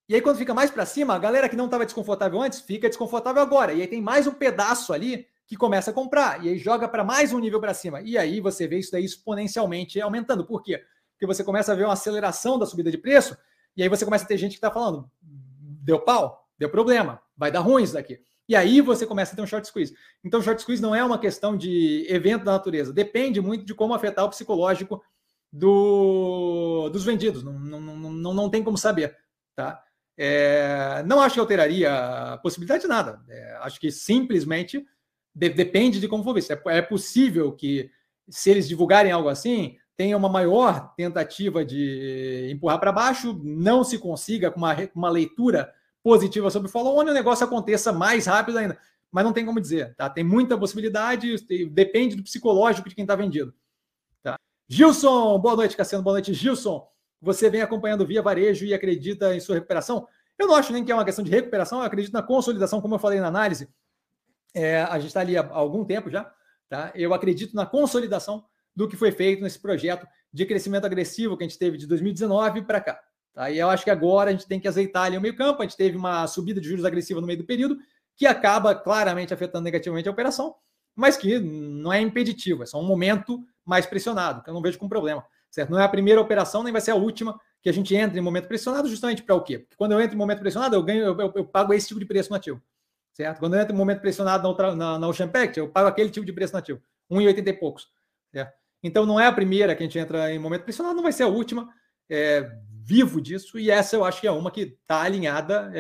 [0.08, 2.90] E aí, quando fica mais para cima, a galera que não estava desconfortável antes fica
[2.90, 3.74] desconfortável agora.
[3.74, 6.44] E aí tem mais um pedaço ali que começa a comprar.
[6.44, 8.02] E aí joga para mais um nível para cima.
[8.02, 10.44] E aí você vê isso daí exponencialmente aumentando.
[10.44, 10.84] Por quê?
[11.12, 13.38] Porque você começa a ver uma aceleração da subida de preço.
[13.80, 17.50] E aí você começa a ter gente que está falando: deu pau, deu problema, vai
[17.50, 18.20] dar ruim isso daqui.
[18.48, 19.96] E aí você começa a ter um short squeeze.
[20.22, 22.92] Então, short squeeze não é uma questão de evento da natureza.
[22.92, 25.02] Depende muito de como afetar o psicológico
[25.54, 27.42] do, dos vendidos.
[27.42, 29.16] Não, não, não, não tem como saber.
[29.56, 29.82] Tá?
[30.18, 33.22] É, não acho que alteraria a possibilidade de nada.
[33.30, 34.86] É, acho que simplesmente
[35.34, 36.52] de, depende de como for visto.
[36.52, 37.90] É, é possível que,
[38.28, 44.00] se eles divulgarem algo assim, tenha uma maior tentativa de empurrar para baixo, não se
[44.00, 48.80] consiga com uma, uma leitura positiva sobre o follow-on o negócio aconteça mais rápido ainda.
[49.12, 49.94] mas não tem como dizer.
[49.98, 50.10] Tá?
[50.10, 51.36] Tem muita possibilidade,
[51.70, 53.54] depende do psicológico de quem está vendido.
[54.24, 54.38] Tá?
[54.70, 56.88] Gilson, boa noite, Cassiano, boa noite, Gilson.
[57.22, 60.08] Você vem acompanhando via varejo e acredita em sua recuperação?
[60.38, 62.96] Eu não acho nem que é uma questão de recuperação, eu acredito na consolidação, como
[62.96, 63.68] eu falei na análise.
[64.54, 66.34] É, a gente está ali há algum tempo já.
[66.70, 66.90] Tá?
[66.96, 68.46] Eu acredito na consolidação
[68.76, 72.64] do que foi feito nesse projeto de crescimento agressivo que a gente teve de 2019
[72.64, 73.00] para cá.
[73.34, 73.50] Tá?
[73.50, 75.62] E eu acho que agora a gente tem que azeitar ali o meio campo.
[75.62, 77.78] A gente teve uma subida de juros agressiva no meio do período,
[78.16, 80.56] que acaba claramente afetando negativamente a operação,
[80.96, 84.78] mas que não é impeditivo, é só um momento mais pressionado, que eu não vejo
[84.78, 85.26] com problema.
[85.50, 85.72] Certo?
[85.72, 88.22] Não é a primeira operação, nem vai ser a última que a gente entra em
[88.22, 89.60] momento pressionado, justamente para o quê?
[89.60, 92.00] Porque quando eu entro em momento pressionado, eu ganho, eu, eu, eu pago esse tipo
[92.00, 92.62] de preço no ativo.
[93.14, 93.40] Certo?
[93.40, 96.26] Quando eu entro em momento pressionado na, na, na Ocean Pact, eu pago aquele tipo
[96.26, 97.88] de preço no ativo, 1,80 e poucos.
[98.82, 101.24] Então não é a primeira que a gente entra em momento pressionado, não vai ser
[101.24, 101.70] a última.
[102.10, 102.50] É,
[102.82, 105.72] vivo disso, e essa eu acho que é uma que está alinhada.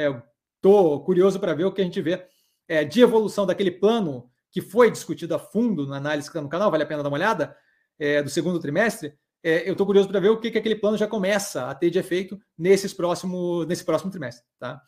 [0.55, 2.23] Estou é, curioso para ver o que a gente vê
[2.67, 6.49] é, de evolução daquele plano que foi discutido a fundo na análise que está no
[6.49, 7.55] canal, vale a pena dar uma olhada,
[7.97, 9.13] é, do segundo trimestre.
[9.43, 11.89] É, eu estou curioso para ver o que, que aquele plano já começa a ter
[11.89, 14.45] de efeito nesses próximo, nesse próximo trimestre.
[14.59, 14.81] Tá?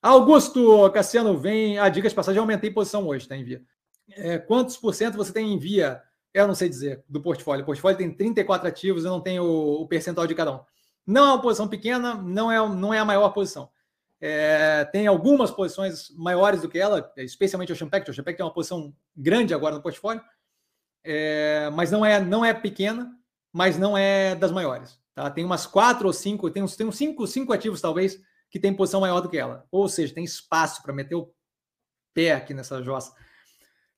[0.00, 3.62] Augusto Cassiano, vem a dica de passagem, aumentei posição hoje, tá, em via.
[4.10, 6.02] É, quantos por cento você tem em via?
[6.34, 7.62] Eu não sei dizer, do portfólio.
[7.62, 10.60] O portfólio tem 34 ativos, eu não tenho o, percentual de cada um.
[11.06, 13.70] Não é uma posição pequena, não é, não é a maior posição.
[14.20, 18.10] É, tem algumas posições maiores do que ela, especialmente o Champact.
[18.10, 20.22] O Champact tem uma posição grande agora no portfólio,
[21.04, 23.12] é, mas não é, não é pequena,
[23.52, 24.98] mas não é das maiores.
[25.14, 25.30] Tá?
[25.30, 28.72] Tem umas quatro ou cinco, tem uns, tem uns cinco, cinco ativos talvez que tem
[28.72, 29.66] posição maior do que ela.
[29.70, 31.32] Ou seja, tem espaço para meter o
[32.14, 33.14] pé aqui nessa jossa.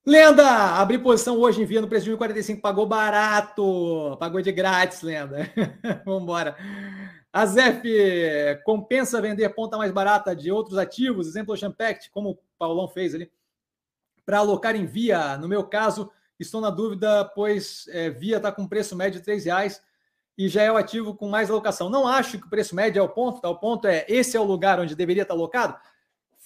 [0.06, 0.46] Lenda,
[0.78, 5.50] abri posição hoje em via no preço de 1,45, pagou barato, pagou de grátis, Lenda.
[6.04, 6.56] Vamos embora.
[7.32, 7.82] A Zef
[8.64, 13.32] compensa vender ponta mais barata de outros ativos, exemplo Champact, como o Paulão fez ali,
[14.26, 15.38] para alocar em via.
[15.38, 19.40] No meu caso, estou na dúvida, pois é, via está com preço médio de R$
[19.40, 19.82] reais
[20.36, 21.88] e já é o ativo com mais alocação.
[21.88, 23.48] Não acho que o preço médio é o ponto, tá?
[23.48, 25.78] o ponto é esse é o lugar onde deveria estar alocado.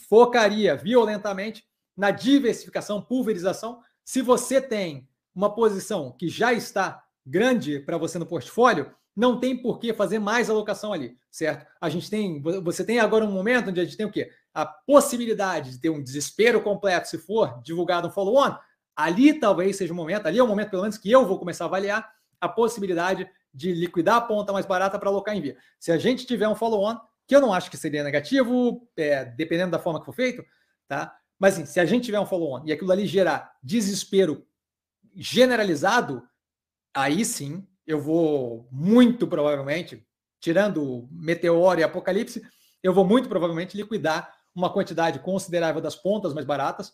[0.08, 1.66] Focaria violentamente
[1.98, 3.80] na diversificação, pulverização.
[4.04, 9.56] Se você tem uma posição que já está grande para você no portfólio, não tem
[9.60, 11.66] por que fazer mais alocação ali, certo?
[11.80, 14.30] A gente tem, você tem agora um momento onde a gente tem o quê?
[14.54, 18.56] A possibilidade de ter um desespero completo se for divulgado um follow-on.
[18.94, 21.64] Ali talvez seja o momento, ali é o momento pelo menos que eu vou começar
[21.64, 22.08] a avaliar
[22.40, 25.56] a possibilidade de liquidar a ponta mais barata para alocar em via.
[25.80, 26.96] Se a gente tiver um follow-on,
[27.26, 30.44] que eu não acho que seria negativo, é, dependendo da forma que for feito,
[30.86, 31.18] tá?
[31.38, 34.46] Mas assim, se a gente tiver um follow-on e aquilo ali gerar desespero
[35.14, 36.22] generalizado,
[36.94, 40.06] aí sim eu vou muito provavelmente,
[40.40, 42.42] tirando Meteoro e Apocalipse,
[42.82, 46.92] eu vou muito provavelmente liquidar uma quantidade considerável das pontas mais baratas,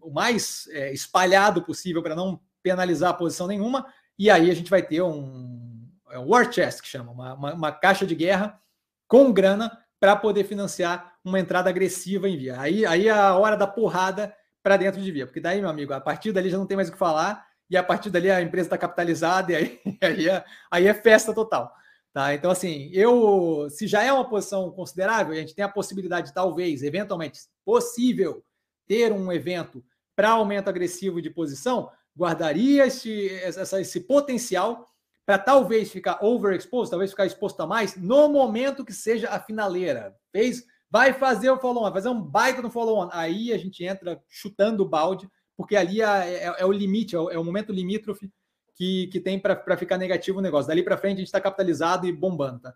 [0.00, 3.86] o mais é, espalhado possível para não penalizar a posição nenhuma,
[4.18, 7.54] e aí a gente vai ter um, é um war chest, que chama, uma, uma,
[7.54, 8.60] uma caixa de guerra
[9.08, 12.58] com grana para poder financiar uma entrada agressiva em via.
[12.58, 15.92] Aí, aí é a hora da porrada para dentro de via, porque daí, meu amigo,
[15.92, 18.42] a partir dali já não tem mais o que falar, e a partir dali a
[18.42, 21.72] empresa está capitalizada, e aí, aí, é, aí é festa total.
[22.12, 22.34] Tá?
[22.34, 26.82] Então, assim, eu, se já é uma posição considerável, a gente tem a possibilidade, talvez,
[26.82, 28.42] eventualmente, possível,
[28.88, 29.84] ter um evento
[30.16, 34.89] para aumento agressivo de posição, guardaria esse, essa, esse potencial
[35.30, 40.12] para talvez ficar overexposed, talvez ficar exposto a mais no momento que seja a finaleira.
[40.32, 43.08] Fez, vai fazer o follow-on, vai fazer um baita no follow-on.
[43.12, 47.20] Aí a gente entra chutando o balde, porque ali é, é, é o limite, é
[47.20, 48.28] o, é o, momento limítrofe
[48.74, 50.66] que, que tem para ficar negativo o negócio.
[50.66, 52.58] Dali para frente a gente está capitalizado e bombando.
[52.58, 52.74] Tá?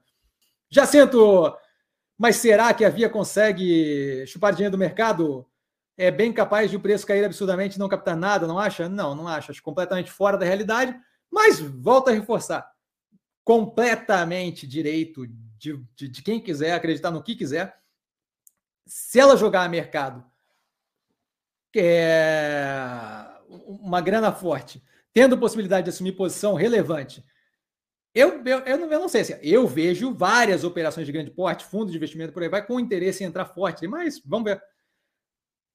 [0.70, 1.52] Jacinto,
[2.16, 5.44] mas será que a Via consegue chupar dinheiro do mercado?
[5.96, 8.88] É bem capaz de o preço cair absurdamente e não captar nada, não acha?
[8.88, 9.50] Não, não acho.
[9.50, 10.96] Acho completamente fora da realidade
[11.34, 12.72] mas, volto a reforçar,
[13.42, 17.76] completamente direito de, de, de quem quiser acreditar no que quiser.
[18.86, 20.24] Se ela jogar a mercado
[21.76, 24.80] é, uma grana forte,
[25.12, 27.24] tendo possibilidade de assumir posição relevante,
[28.14, 29.22] eu, eu, eu, não, eu não sei.
[29.22, 32.78] Assim, eu vejo várias operações de grande porte, fundos de investimento por aí vai, com
[32.78, 34.62] interesse em entrar forte, mas vamos ver.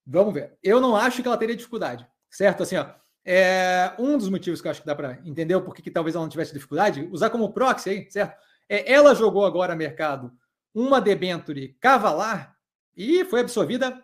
[0.08, 0.58] Vamos ver.
[0.64, 2.64] Eu não acho que ela teria dificuldade, certo?
[2.64, 2.94] Assim, ó,
[3.26, 6.16] é, um dos motivos que eu acho que dá para entender o porquê que talvez
[6.16, 8.38] ela não tivesse dificuldade, usar como proxy aí, certo?
[8.68, 10.32] É, ela jogou agora mercado
[10.74, 12.56] uma debenture cavalar
[12.96, 14.02] e foi absorvida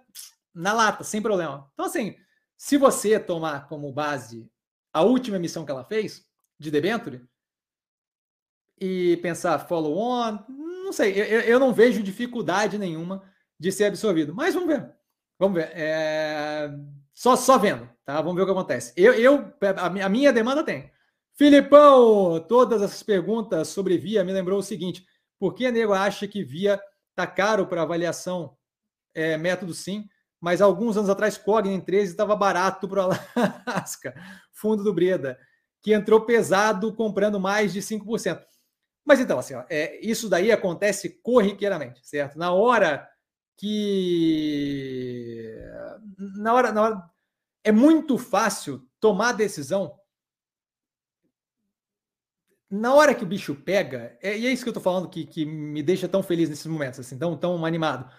[0.53, 1.70] na lata, sem problema.
[1.74, 2.16] Então, assim,
[2.57, 4.49] se você tomar como base
[4.93, 6.26] a última emissão que ela fez
[6.57, 7.22] de debenture
[8.80, 13.24] e pensar follow-on, não sei, eu, eu, não vejo dificuldade nenhuma
[13.59, 14.34] de ser absorvido.
[14.34, 14.93] Mas vamos ver.
[15.38, 15.72] Vamos ver.
[15.74, 16.70] É
[17.16, 18.22] Só, só vendo, tá?
[18.22, 18.93] Vamos ver o que acontece.
[18.97, 20.91] Eu, eu a, minha demanda tem.
[21.34, 25.05] Filipão, todas essas perguntas sobre Via me lembrou o seguinte:
[25.39, 26.80] por que nego acha que Via
[27.16, 28.55] tá caro para avaliação
[29.13, 30.07] é, método sim,
[30.41, 33.11] mas alguns anos atrás Cogna em 13 estava barato para o
[33.66, 34.13] Alasca,
[34.51, 35.39] fundo do Breda,
[35.82, 38.43] que entrou pesado comprando mais de 5%.
[39.05, 42.38] Mas então, assim, ó, é, isso daí acontece corriqueiramente, certo?
[42.38, 43.07] Na hora
[43.57, 45.55] que.
[46.37, 47.09] Na hora, na hora.
[47.63, 49.97] É muito fácil tomar decisão.
[52.69, 55.25] Na hora que o bicho pega, é, e é isso que eu tô falando que,
[55.25, 58.09] que me deixa tão feliz nesses momentos, assim, tão, tão animado.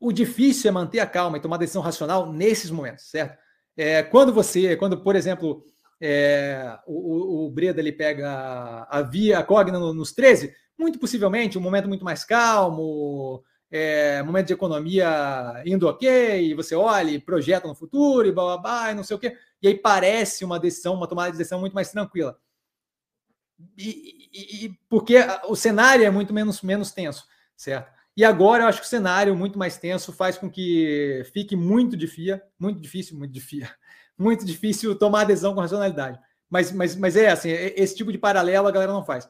[0.00, 3.38] O difícil é manter a calma e tomar decisão racional nesses momentos, certo?
[3.76, 5.62] É, quando você, quando, por exemplo,
[6.00, 11.60] é, o, o, Breda ele pega a via a Cogna nos 13, muito possivelmente um
[11.60, 17.74] momento muito mais calmo, é, momento de economia indo ok, você olha e projeta no
[17.74, 20.94] futuro e blá, blá, blá, e não sei o quê, e aí parece uma decisão,
[20.94, 22.38] uma tomada de decisão muito mais tranquila.
[23.76, 25.16] E, e, e porque
[25.48, 27.92] o cenário é muito menos, menos tenso, certo?
[28.16, 31.96] E agora eu acho que o cenário muito mais tenso faz com que fique muito
[31.96, 33.68] difícil, muito difícil, muito difícil,
[34.18, 36.18] muito difícil tomar adesão com racionalidade.
[36.50, 39.28] Mas, mas, mas é assim, é, esse tipo de paralelo a galera não faz.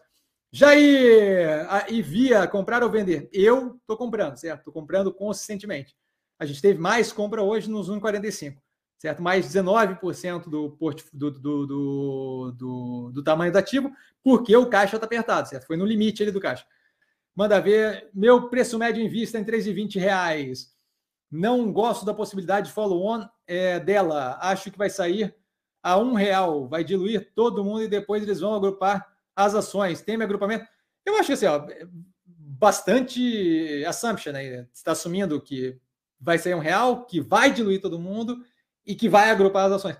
[0.50, 3.28] Jair e via comprar ou vender?
[3.32, 4.60] Eu estou comprando, certo?
[4.60, 5.94] Estou comprando consistentemente.
[6.38, 8.56] A gente teve mais compra hoje nos 1,45,
[8.96, 9.20] certo?
[9.20, 10.78] Mais 19% do,
[11.12, 13.92] do, do, do, do, tamanho do ativo,
[14.22, 15.66] porque o caixa está apertado, certo?
[15.66, 16.64] Foi no limite ali do caixa.
[17.36, 20.66] Manda ver, meu preço médio em vista em R$ 3,20.
[21.30, 24.38] Não gosto da possibilidade de follow-on é, dela.
[24.40, 25.34] Acho que vai sair
[25.82, 26.66] a um real.
[26.66, 30.02] Vai diluir todo mundo e depois eles vão agrupar as ações.
[30.02, 30.66] Tem agrupamento?
[31.06, 31.64] Eu acho que assim, ó,
[32.26, 34.66] bastante assumption, né?
[34.74, 35.80] Está assumindo que
[36.20, 38.44] vai sair um real, que vai diluir todo mundo
[38.84, 39.96] e que vai agrupar as ações.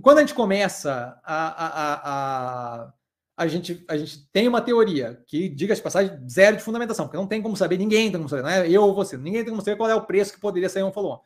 [0.00, 1.94] Quando a gente começa a, a,
[2.84, 2.92] a,
[3.36, 7.16] a gente, a gente tem uma teoria que, diga de passagem, zero de fundamentação, porque
[7.16, 9.50] não tem como saber, ninguém tem como saber, não é eu ou você, ninguém tem
[9.50, 11.20] como saber qual é o preço que poderia sair um follow-on.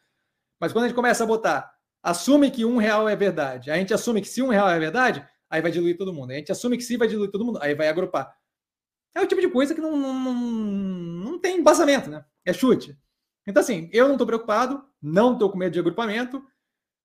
[0.59, 3.93] Mas quando a gente começa a botar, assume que um real é verdade, a gente
[3.93, 6.31] assume que se um real é verdade, aí vai diluir todo mundo.
[6.31, 8.37] A gente assume que se vai diluir todo mundo, aí vai agrupar.
[9.15, 12.25] É o tipo de coisa que não, não, não, não tem embasamento, né?
[12.45, 12.97] É chute.
[13.47, 16.45] Então, assim, eu não estou preocupado, não estou com medo de agrupamento,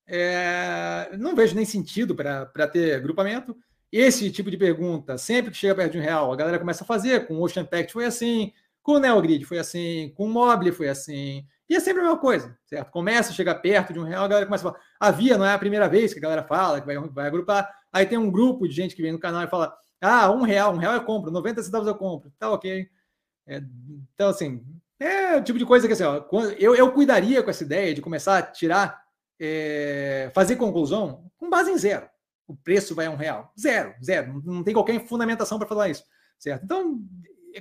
[0.08, 3.56] é, não vejo nem sentido para ter agrupamento.
[3.92, 6.88] Esse tipo de pergunta, sempre que chega perto de um real, a galera começa a
[6.88, 7.28] fazer.
[7.28, 10.90] Com o Ocean Pact foi assim, com o Neogrid foi assim, com o Mobile foi
[10.90, 11.46] assim.
[11.72, 12.92] E é sempre a mesma coisa, certo?
[12.92, 14.84] Começa a chegar perto de um real, a galera começa a falar.
[15.00, 17.74] A Via não é a primeira vez que a galera fala, que vai, vai agrupar.
[17.94, 20.74] Aí tem um grupo de gente que vem no canal e fala: ah, um real,
[20.74, 22.30] um real eu compro, 90 centavos eu compro.
[22.38, 22.90] Tá ok.
[23.48, 23.64] É,
[24.14, 24.62] então, assim,
[25.00, 26.26] é o tipo de coisa que assim, ó,
[26.60, 29.02] eu, eu cuidaria com essa ideia de começar a tirar,
[29.40, 32.06] é, fazer conclusão com base em zero
[32.52, 33.54] o preço vai a um real.
[33.58, 34.42] Zero, zero.
[34.46, 36.04] Não tem qualquer fundamentação para falar isso,
[36.38, 36.64] certo?
[36.66, 37.02] Então,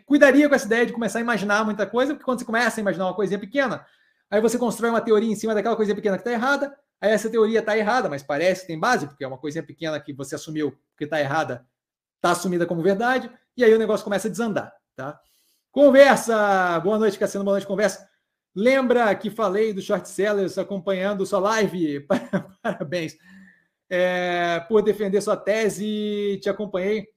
[0.04, 2.82] cuidaria com essa ideia de começar a imaginar muita coisa, porque quando você começa a
[2.82, 3.86] imaginar uma coisinha pequena,
[4.30, 7.28] aí você constrói uma teoria em cima daquela coisinha pequena que está errada, aí essa
[7.28, 10.34] teoria está errada, mas parece que tem base, porque é uma coisinha pequena que você
[10.34, 11.66] assumiu que está errada,
[12.16, 15.20] está assumida como verdade, e aí o negócio começa a desandar, tá?
[15.72, 16.78] Conversa!
[16.80, 18.08] Boa noite, Cassiano, boa noite, conversa.
[18.54, 22.06] Lembra que falei do short sellers acompanhando sua live?
[22.62, 23.16] Parabéns
[23.90, 26.38] é, por defender sua tese.
[26.40, 27.08] Te acompanhei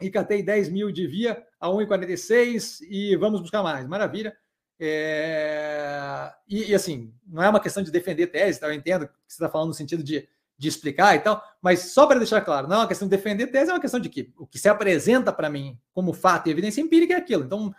[0.00, 3.86] e catei 10 mil de via a 1,46 e vamos buscar mais.
[3.88, 4.36] Maravilha.
[4.78, 8.66] É, e, e, assim, não é uma questão de defender tese, tá?
[8.66, 12.06] eu entendo que você está falando no sentido de, de explicar e tal, mas só
[12.06, 14.32] para deixar claro, não é uma questão de defender tese, é uma questão de que
[14.36, 17.44] o que se apresenta para mim como fato e evidência empírica é aquilo.
[17.44, 17.72] Então,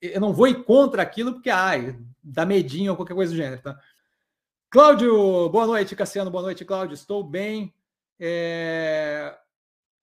[0.00, 3.60] eu não vou contra aquilo porque, ai, dá medinho ou qualquer coisa do gênero.
[3.60, 3.78] Tá?
[4.70, 6.94] Cláudio, boa noite, Cassiano, boa noite, Cláudio.
[6.94, 7.74] Estou bem.
[8.20, 9.34] É...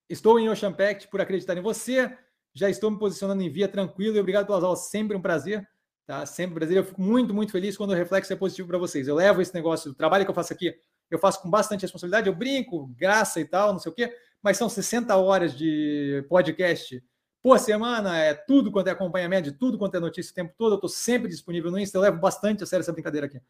[0.10, 2.18] Estou em Ocean Pact por acreditar em você.
[2.54, 4.88] Já estou me posicionando em via tranquilo e obrigado pelas aulas.
[4.88, 5.68] Sempre um prazer.
[6.06, 6.26] Tá?
[6.26, 6.78] Sempre prazer.
[6.78, 9.08] Eu fico muito, muito feliz quando o reflexo é positivo para vocês.
[9.08, 10.76] Eu levo esse negócio, o trabalho que eu faço aqui,
[11.10, 12.28] eu faço com bastante responsabilidade.
[12.28, 17.04] Eu brinco, graça e tal, não sei o quê, mas são 60 horas de podcast
[17.42, 18.18] por semana.
[18.18, 20.74] É tudo quanto é acompanhamento, de tudo quanto é notícia o tempo todo.
[20.74, 21.98] Eu estou sempre disponível no Insta.
[21.98, 23.42] Eu levo bastante a sério essa brincadeira aqui.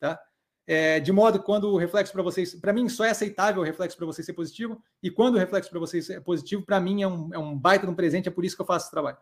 [0.00, 0.20] Tá?
[0.66, 3.64] É, de modo que quando o reflexo para vocês, para mim só é aceitável o
[3.64, 7.02] reflexo para vocês ser positivo, e quando o reflexo para vocês é positivo, para mim
[7.02, 8.90] é um, é um baita de um presente, é por isso que eu faço esse
[8.90, 9.16] trabalho.